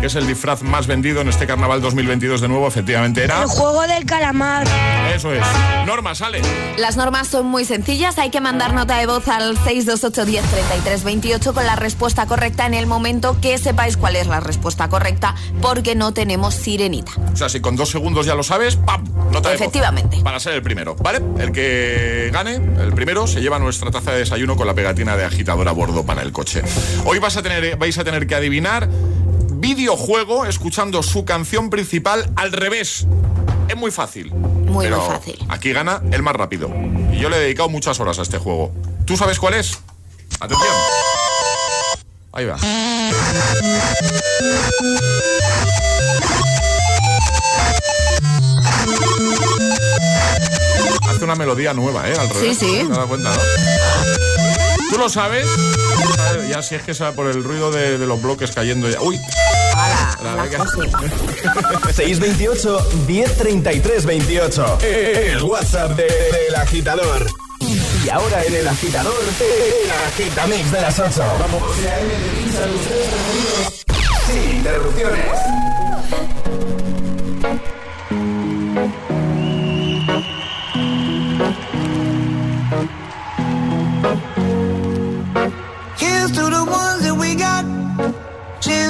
que 0.00 0.06
es 0.06 0.14
el 0.14 0.26
disfraz 0.26 0.62
más 0.62 0.86
vendido 0.86 1.20
en 1.20 1.28
este 1.28 1.46
carnaval 1.46 1.82
2022 1.82 2.40
de 2.40 2.48
nuevo, 2.48 2.66
efectivamente 2.66 3.22
era... 3.22 3.42
El 3.42 3.48
juego 3.48 3.86
del 3.86 4.06
calamar. 4.06 4.66
Eso 5.14 5.32
es. 5.32 5.44
Norma, 5.86 6.14
sale. 6.14 6.40
Las 6.78 6.96
normas 6.96 7.28
son 7.28 7.46
muy 7.46 7.66
sencillas, 7.66 8.18
hay 8.18 8.30
que 8.30 8.40
mandar 8.40 8.72
nota 8.72 8.96
de 8.98 9.06
voz 9.06 9.28
al 9.28 9.58
628 9.58 10.24
10 10.24 10.44
33 10.44 11.04
28 11.04 11.52
con 11.52 11.66
la 11.66 11.76
respuesta 11.76 12.26
correcta 12.26 12.64
en 12.66 12.72
el 12.72 12.86
momento 12.86 13.36
que 13.42 13.58
sepáis 13.58 13.98
cuál 13.98 14.16
es 14.16 14.26
la 14.26 14.40
respuesta 14.40 14.88
correcta, 14.88 15.34
porque 15.60 15.94
no 15.94 16.14
tenemos 16.14 16.54
sirenita. 16.54 17.12
O 17.32 17.36
sea, 17.36 17.50
si 17.50 17.60
con 17.60 17.76
dos 17.76 17.90
segundos 17.90 18.24
ya 18.24 18.34
lo 18.34 18.42
sabes, 18.42 18.76
¡pam! 18.76 19.04
Nota 19.30 19.50
de 19.50 19.56
voz. 19.56 19.60
Efectivamente. 19.60 20.20
Para 20.24 20.40
ser 20.40 20.54
el 20.54 20.62
primero, 20.62 20.96
¿vale? 20.96 21.20
El 21.38 21.52
que 21.52 22.30
gane, 22.32 22.54
el 22.54 22.92
primero, 22.94 23.26
se 23.26 23.40
lleva 23.42 23.58
nuestra 23.58 23.90
taza 23.90 24.12
de 24.12 24.20
desayuno 24.20 24.56
con 24.56 24.66
la 24.66 24.72
pegatina 24.72 25.16
de 25.16 25.24
agitador 25.24 25.68
a 25.68 25.72
bordo 25.72 26.06
para 26.06 26.22
el 26.22 26.32
coche. 26.32 26.62
Hoy 27.04 27.18
vas 27.18 27.36
a 27.36 27.42
tener, 27.42 27.76
vais 27.76 27.98
a 27.98 28.04
tener 28.04 28.26
que 28.26 28.34
adivinar 28.34 28.88
videojuego 29.60 30.46
escuchando 30.46 31.02
su 31.02 31.24
canción 31.24 31.70
principal 31.70 32.30
al 32.36 32.52
revés. 32.52 33.06
Es 33.68 33.76
muy 33.76 33.90
fácil. 33.90 34.32
Muy, 34.32 34.86
Pero 34.86 34.98
muy 35.00 35.06
fácil. 35.08 35.38
Aquí 35.48 35.72
gana 35.72 36.02
el 36.10 36.22
más 36.22 36.34
rápido. 36.34 36.70
Y 37.12 37.18
yo 37.18 37.28
le 37.28 37.36
he 37.36 37.40
dedicado 37.40 37.68
muchas 37.68 38.00
horas 38.00 38.18
a 38.18 38.22
este 38.22 38.38
juego. 38.38 38.72
¿Tú 39.04 39.16
sabes 39.16 39.38
cuál 39.38 39.54
es? 39.54 39.78
Atención. 40.40 40.74
Ahí 42.32 42.46
va. 42.46 42.56
Hace 51.08 51.24
una 51.24 51.34
melodía 51.34 51.74
nueva, 51.74 52.08
¿eh? 52.08 52.14
Al 52.18 52.28
revés. 52.28 52.56
Sí, 52.58 52.66
sí. 52.66 52.74
¿Te 52.76 52.82
has 52.82 52.88
dado 52.90 53.08
cuenta, 53.08 53.30
no? 53.30 53.42
¿Tú 54.90 54.98
lo 54.98 55.08
sabes? 55.08 55.46
Ya 56.48 56.62
si 56.62 56.74
es 56.74 56.82
que 56.82 56.94
sea 56.94 57.12
por 57.12 57.26
el 57.26 57.42
ruido 57.44 57.70
de, 57.70 57.98
de 57.98 58.06
los 58.06 58.20
bloques 58.22 58.50
cayendo 58.52 58.88
ya. 58.88 59.00
¡Uy! 59.00 59.18
La 60.22 60.34
venga. 60.42 60.64
628 61.92 62.88
1033 63.06 64.04
28. 64.06 64.78
El 64.82 65.42
WhatsApp 65.42 65.92
de- 65.96 66.04
del 66.04 66.54
agitador. 66.56 67.26
Y 68.04 68.08
ahora 68.08 68.44
en 68.44 68.54
el 68.54 68.66
agitador, 68.68 69.14
el 69.40 69.90
agitamix 69.90 70.72
de 70.72 70.80
las 70.80 70.98
8. 70.98 71.22
Vamos. 71.38 71.62
Sin 74.26 74.56
interrupciones. 74.56 75.26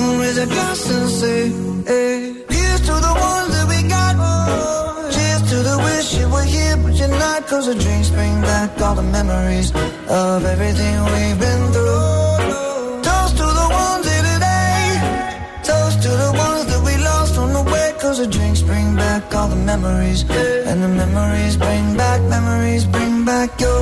Gonna 0.00 0.18
raise 0.18 0.38
a 0.38 0.46
glass 0.46 0.90
and 0.90 1.10
say, 1.10 1.40
hey. 1.84 2.32
Here's 2.56 2.80
to 2.88 2.94
the 3.06 3.14
ones 3.30 3.50
that 3.54 3.66
we 3.72 3.78
got. 3.86 4.14
Cheers 5.12 5.42
to 5.50 5.56
the 5.70 5.76
wish 5.86 6.08
you 6.18 6.26
were 6.34 6.48
here, 6.54 6.76
but 6.82 6.94
you're 6.94 7.16
not. 7.24 7.46
Cause 7.46 7.66
the 7.66 7.74
drinks 7.74 8.08
bring 8.08 8.40
back 8.40 8.80
all 8.80 8.94
the 8.94 9.08
memories 9.18 9.68
of 10.08 10.38
everything 10.54 10.94
we've 11.12 11.38
been 11.46 11.64
through. 11.74 13.04
Toast 13.06 13.34
to 13.40 13.46
the 13.60 13.68
ones 13.84 14.06
here 14.12 14.24
eh? 14.24 14.32
today. 14.32 14.84
Toast 15.68 15.98
to 16.04 16.10
the 16.24 16.32
ones 16.46 16.64
that 16.70 16.82
we 16.88 16.94
lost 17.04 17.36
on 17.36 17.52
the 17.52 17.64
way. 17.70 17.92
Cause 18.00 18.18
the 18.22 18.26
drinks 18.26 18.62
bring 18.62 18.96
back 18.96 19.34
all 19.34 19.48
the 19.48 19.62
memories. 19.72 20.22
And 20.68 20.82
the 20.82 20.92
memories 21.02 21.58
bring 21.58 21.96
back, 21.98 22.20
memories 22.22 22.86
bring 22.86 23.26
back 23.26 23.60
your. 23.60 23.80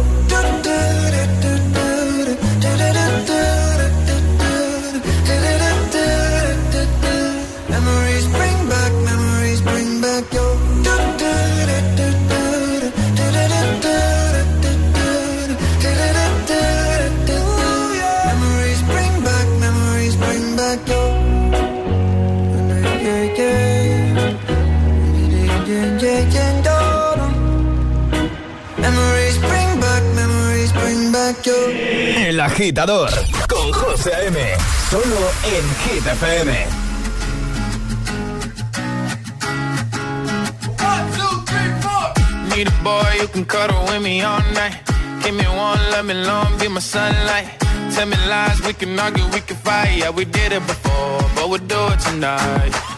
Agitador 32.48 33.10
con 33.48 33.72
José 33.72 34.14
A.M. 34.14 34.38
Solo 34.90 35.20
en 35.44 35.64
Hit 35.82 36.06
FM. 36.06 36.52
Need 42.50 42.68
a 42.68 42.82
boy 42.82 43.02
you 43.20 43.28
can 43.28 43.44
cuddle 43.44 43.84
with 43.86 44.02
me 44.02 44.22
all 44.22 44.40
night. 44.54 44.76
Give 45.22 45.34
me 45.34 45.44
one, 45.44 45.78
let 45.90 46.04
me 46.04 46.14
long, 46.14 46.58
be 46.58 46.68
my 46.68 46.80
sunlight. 46.80 47.48
Tell 47.94 48.06
me 48.06 48.16
lies, 48.28 48.60
we 48.66 48.72
can 48.72 48.98
argue, 48.98 49.24
we 49.32 49.40
can 49.40 49.56
fight. 49.56 49.98
Yeah, 49.98 50.10
we 50.10 50.24
did 50.24 50.52
it 50.52 50.66
before, 50.66 51.20
but 51.34 51.48
we'll 51.50 51.66
do 51.66 51.80
it 51.92 52.00
tonight. 52.00 52.97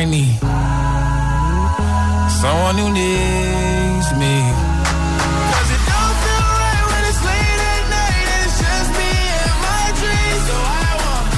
I 0.00 0.04
need 0.06 0.32
someone 0.40 0.56
someone 2.40 2.76
who 2.78 2.88
needs 2.88 4.08
me. 4.16 4.34
Cause 5.52 5.70
it 5.76 5.82
don't 5.90 6.16
feel 6.24 6.48
right 6.64 6.84
when 6.90 7.02
it's 7.10 7.20
late 7.28 7.60
at 7.74 7.84
night 7.98 8.26
and 8.32 8.42
it's 8.46 8.56
just 8.64 8.90
me 8.96 9.12
and 9.44 9.56
my 9.68 9.84
dreams. 10.00 10.42
So 10.48 10.56
I 10.56 10.90
want 11.04 11.28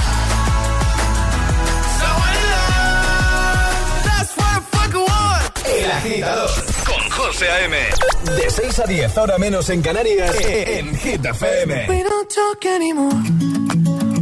someone 1.99 2.35
to 2.39 2.43
love. 2.55 4.07
That's 4.07 4.31
what 4.39 4.47
I 4.47 4.49
fucking 4.73 5.05
want. 5.11 5.43
El 5.67 5.91
agitador 5.91 6.51
con 6.87 7.03
José 7.17 7.47
A.M. 7.49 7.75
De 8.37 8.45
6 8.49 8.79
a 8.79 8.85
10, 8.85 9.17
ahora 9.17 9.37
menos 9.39 9.69
en 9.71 9.81
Canarias, 9.81 10.37
en 10.39 10.95
Hit 10.95 11.25
FM. 11.25 11.85
We 11.89 12.01
don't 12.03 12.29
talk 12.29 12.65
anymore. 12.65 13.21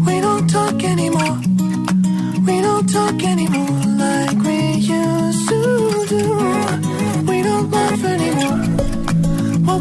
We 0.04 0.20
don't 0.20 0.50
talk 0.50 0.84
anymore. 0.84 1.38
We 2.44 2.60
don't 2.60 2.92
talk 2.92 3.22
anymore 3.22 3.81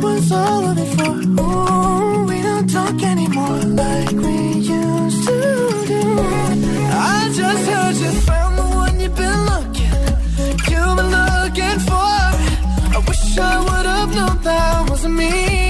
Was 0.02 0.32
of 0.32 0.78
it 0.78 0.90
for? 0.96 1.42
Ooh, 1.42 2.24
we 2.24 2.42
don't 2.42 2.68
talk 2.70 3.02
anymore 3.02 3.60
like 3.82 4.12
we 4.12 4.36
used 4.52 5.26
to 5.28 5.84
do. 5.92 6.02
I 6.92 7.30
just 7.34 7.64
heard 7.70 7.96
you 7.96 8.10
found 8.22 8.58
the 8.58 8.62
one 8.62 8.98
you've 8.98 9.14
been 9.14 9.44
looking. 9.50 9.92
You've 10.70 10.96
been 10.96 11.10
looking 11.20 11.78
for. 11.88 12.16
I 12.96 13.04
wish 13.06 13.38
I 13.38 13.60
would 13.60 13.86
have 13.86 14.14
known 14.14 14.42
that 14.42 14.90
wasn't 14.90 15.16
me. 15.16 15.69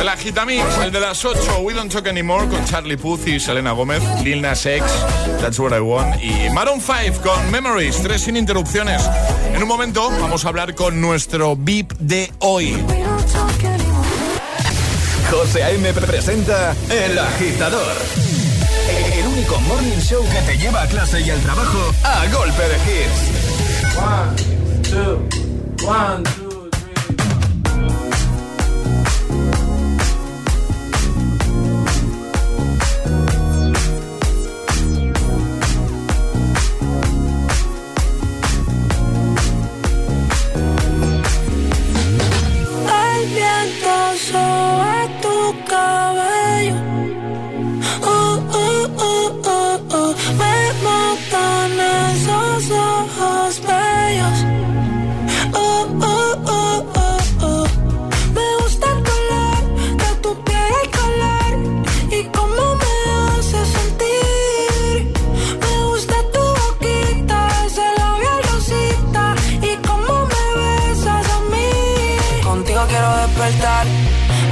El 0.00 0.08
Agitamix, 0.08 0.64
el 0.82 0.90
de 0.90 1.00
las 1.00 1.24
8, 1.24 1.60
We 1.60 1.74
Don't 1.74 1.92
Talk 1.92 2.08
Anymore, 2.08 2.48
con 2.48 2.64
Charlie 2.64 2.96
Puth 2.96 3.28
y 3.28 3.38
Selena 3.38 3.72
Gómez, 3.72 4.02
Lil 4.24 4.42
Nas 4.42 4.66
X, 4.66 4.84
That's 5.40 5.58
What 5.60 5.76
I 5.76 5.80
Want, 5.80 6.22
y 6.22 6.50
Maroon 6.50 6.80
5 6.80 7.20
con 7.22 7.50
Memories, 7.50 8.02
tres 8.02 8.22
sin 8.22 8.36
interrupciones. 8.36 9.02
En 9.54 9.62
un 9.62 9.68
momento 9.68 10.10
vamos 10.20 10.44
a 10.44 10.48
hablar 10.48 10.74
con 10.74 11.00
nuestro 11.00 11.54
VIP 11.54 11.92
de 11.98 12.32
hoy. 12.40 12.82
José 15.30 15.62
A.M. 15.62 15.92
presenta 15.94 16.74
El 16.90 17.18
Agitador. 17.18 18.21
Único 19.42 19.60
morning 19.62 19.98
show 19.98 20.22
que 20.30 20.40
te 20.42 20.56
lleva 20.56 20.82
a 20.82 20.86
clase 20.86 21.20
y 21.20 21.28
al 21.28 21.40
trabajo 21.40 21.92
a 22.04 22.26
golpe 22.28 22.62
de 22.62 22.76
hits. 22.86 23.96
One, 23.98 24.82
two, 24.84 25.84
one, 25.84 26.22
two. 26.22 26.41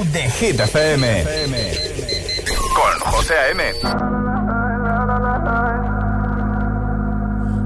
Show 0.00 0.12
de 0.12 0.28
Hit 0.28 0.60
FM. 0.60 1.24
Con 2.74 3.12
José 3.12 3.34
A.M. 3.34 3.60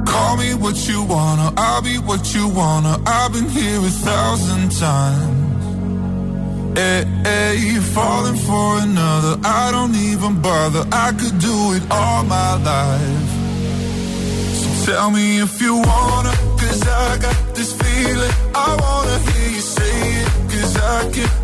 Call 0.06 0.36
me 0.36 0.54
what 0.54 0.88
you 0.88 1.02
wanna, 1.04 1.52
I'll 1.56 1.82
be 1.82 1.98
what 1.98 2.34
you 2.34 2.48
wanna. 2.48 2.98
I've 3.06 3.32
been 3.32 3.48
here 3.48 3.78
a 3.78 3.90
thousand 3.90 4.72
times. 4.72 5.42
Hey, 6.78 7.04
hey, 7.22 7.56
you're 7.56 7.82
falling 7.82 8.36
for 8.36 8.78
another. 8.78 9.38
I 9.44 9.70
don't 9.70 9.94
even 9.94 10.40
bother. 10.40 10.84
I 10.90 11.12
could 11.12 11.38
do 11.38 11.74
it 11.74 11.82
all 11.90 12.24
my 12.24 12.54
life. 12.56 13.30
So 14.60 14.92
tell 14.92 15.10
me 15.10 15.40
if 15.40 15.60
you 15.60 15.74
wanna, 15.76 16.32
cause 16.58 16.82
I 16.82 17.18
got 17.18 17.54
this 17.54 17.72
feeling. 17.72 18.32
I 18.54 18.76
wanna 18.80 19.18
hear 19.30 19.50
you 19.50 19.60
say 19.60 19.96
it, 20.20 20.28
cause 20.50 20.76
I 20.76 21.10
can't 21.12 21.43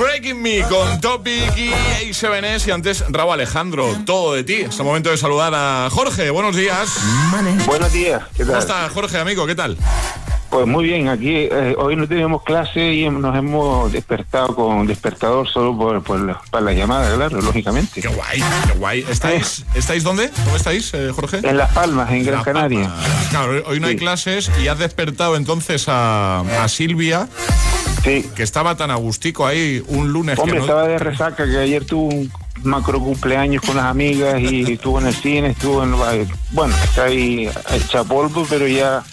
breaking 0.00 0.40
me 0.40 0.62
con 0.62 1.00
Topic 1.00 1.56
y 1.58 1.70
A7S 1.70 2.68
y 2.68 2.70
antes 2.70 3.04
Raúl 3.10 3.34
Alejandro. 3.34 3.94
Todo 4.06 4.32
de 4.32 4.44
ti. 4.44 4.54
Es 4.54 4.78
el 4.78 4.84
momento 4.86 5.10
de 5.10 5.18
saludar 5.18 5.52
a 5.54 5.88
Jorge. 5.90 6.30
Buenos 6.30 6.56
días. 6.56 6.88
Buenos 7.66 7.92
días. 7.92 8.22
¿Qué 8.34 8.44
tal? 8.44 8.46
¿Cómo 8.46 8.58
estás, 8.58 8.92
Jorge, 8.92 9.18
amigo? 9.18 9.46
¿Qué 9.46 9.54
tal? 9.54 9.76
Pues 10.50 10.66
muy 10.66 10.84
bien, 10.84 11.06
aquí 11.08 11.30
eh, 11.30 11.76
hoy 11.78 11.94
no 11.94 12.08
tenemos 12.08 12.42
clase 12.42 12.92
y 12.92 13.08
nos 13.08 13.36
hemos 13.36 13.92
despertado 13.92 14.52
con 14.56 14.84
despertador 14.84 15.48
solo 15.48 15.78
por, 15.78 16.02
por 16.02 16.18
la, 16.18 16.40
para 16.50 16.64
la 16.64 16.72
llamada, 16.72 17.14
claro, 17.14 17.40
lógicamente. 17.40 18.00
Qué 18.02 18.08
guay, 18.08 18.42
qué 18.66 18.78
guay. 18.78 19.06
¿Estáis, 19.08 19.64
¿estáis 19.76 20.02
dónde? 20.02 20.28
¿Dónde 20.28 20.56
estáis, 20.56 20.92
eh, 20.94 21.12
Jorge? 21.14 21.38
En 21.44 21.56
Las 21.56 21.70
Palmas, 21.72 22.10
en 22.10 22.24
Gran 22.24 22.42
Canaria. 22.42 22.88
Palmas. 22.88 23.28
Claro, 23.30 23.62
hoy 23.66 23.78
no 23.78 23.86
hay 23.86 23.94
clases 23.96 24.50
y 24.60 24.66
has 24.66 24.78
despertado 24.80 25.36
entonces 25.36 25.84
a, 25.88 26.40
a 26.40 26.68
Silvia, 26.68 27.28
Sí. 28.02 28.28
que 28.34 28.42
estaba 28.42 28.76
tan 28.76 28.90
agustico 28.90 29.46
ahí 29.46 29.84
un 29.86 30.10
lunes 30.12 30.36
Hombre, 30.38 30.54
que 30.54 30.58
no... 30.58 30.64
estaba 30.64 30.88
de 30.88 30.98
resaca, 30.98 31.44
que 31.44 31.58
ayer 31.58 31.84
tuvo 31.84 32.08
un 32.08 32.32
macro 32.64 32.98
cumpleaños 32.98 33.62
con 33.62 33.76
las 33.76 33.84
amigas 33.84 34.40
y 34.40 34.72
estuvo 34.72 34.98
en 35.00 35.06
el 35.06 35.14
cine, 35.14 35.50
estuvo 35.50 35.84
en... 35.84 35.94
Bueno, 36.50 36.74
está 36.82 37.04
ahí 37.04 37.48
hecha 37.72 38.02
polvo, 38.02 38.44
pero 38.48 38.66
ya 38.66 39.04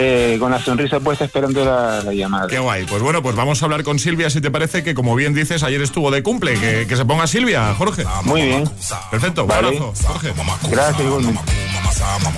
eh, 0.00 0.36
con 0.38 0.52
la 0.52 0.62
sonrisa 0.62 1.00
puesta 1.00 1.24
esperando 1.24 1.64
la, 1.64 2.02
la 2.04 2.12
llamada. 2.14 2.46
Qué 2.46 2.60
guay. 2.60 2.84
Pues 2.86 3.02
bueno, 3.02 3.20
pues 3.20 3.34
vamos 3.34 3.60
a 3.60 3.64
hablar 3.64 3.82
con 3.82 3.98
Silvia, 3.98 4.30
si 4.30 4.40
te 4.40 4.50
parece 4.50 4.84
que, 4.84 4.94
como 4.94 5.16
bien 5.16 5.34
dices, 5.34 5.64
ayer 5.64 5.82
estuvo 5.82 6.10
de 6.12 6.22
cumple. 6.22 6.54
Que, 6.54 6.86
que 6.86 6.96
se 6.96 7.04
ponga 7.04 7.26
Silvia, 7.26 7.74
Jorge. 7.74 8.04
Muy 8.22 8.42
bien. 8.42 8.70
Perfecto, 9.10 9.42
un 9.42 9.48
Vale. 9.48 9.66
abrazo, 9.68 9.92
Jorge. 10.06 10.32
Gracias, 10.70 11.00
igualmente. 11.00 11.40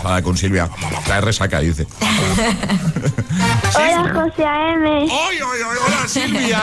Nada, 0.03 0.23
con 0.23 0.37
Silvia. 0.39 0.71
Está 1.01 1.17
de 1.17 1.21
resaca, 1.21 1.61
dice. 1.61 1.87
Hola, 3.77 4.11
José 4.15 4.45
A.M. 4.47 4.89
¡Ay, 5.03 5.09
ay, 5.11 5.39
ay! 5.43 5.79
¡Hola, 5.87 6.09
Silvia! 6.09 6.63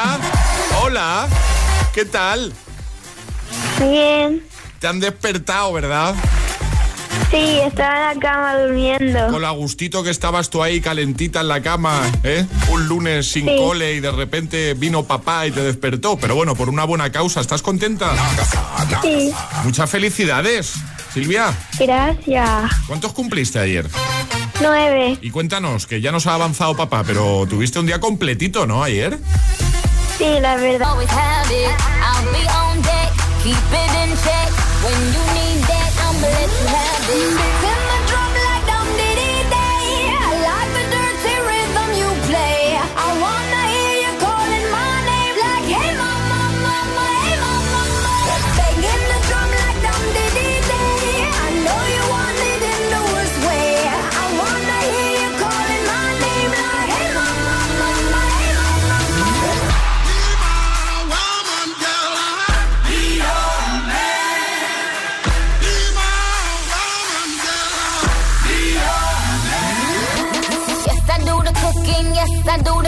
¡Hola! 0.84 1.28
¿Qué 1.94 2.06
tal? 2.06 2.52
Bien. 3.80 4.44
Te 4.80 4.88
han 4.88 5.00
despertado, 5.00 5.74
¿verdad? 5.74 6.16
Sí, 7.32 7.60
estaba 7.66 8.12
en 8.12 8.18
la 8.20 8.22
cama 8.22 8.58
durmiendo. 8.58 9.28
Con 9.28 9.42
la 9.42 9.52
gustito 9.52 10.02
que 10.04 10.10
estabas 10.10 10.50
tú 10.50 10.64
ahí 10.64 10.80
calentita 10.80 11.42
en 11.42 11.50
la 11.50 11.62
cama, 11.62 12.02
¿eh? 12.24 12.46
Un 12.70 12.88
lunes 12.88 13.30
sin 13.30 13.46
Sí. 13.46 13.56
cole 13.58 13.96
y 13.96 14.00
de 14.00 14.12
repente 14.12 14.74
vino 14.76 15.04
papá 15.04 15.46
y 15.46 15.52
te 15.52 15.62
despertó. 15.62 16.18
Pero 16.18 16.36
bueno, 16.36 16.56
por 16.56 16.70
una 16.70 16.86
buena 16.86 17.12
causa, 17.12 17.42
¿estás 17.42 17.62
contenta? 17.62 18.12
Sí, 19.02 19.32
Muchas 19.64 19.90
felicidades, 19.90 20.74
Silvia. 21.14 21.54
gracias. 21.78 22.72
¿Cuántos 22.88 23.12
cumpliste 23.14 23.60
ayer? 23.60 23.88
Nueve. 24.62 25.18
Y 25.22 25.30
cuéntanos, 25.30 25.86
que 25.86 26.00
ya 26.02 26.12
nos 26.12 26.28
ha 26.28 26.34
avanzado 26.34 26.76
papá, 26.78 27.04
pero 27.06 27.46
tuviste 27.48 27.80
un 27.80 27.86
día 27.88 28.00
completito, 28.00 28.66
¿no? 28.66 28.84
Ayer. 28.84 29.18
Sí, 30.18 30.26
la 30.42 30.56
verdad. 30.56 30.96
You 37.18 37.57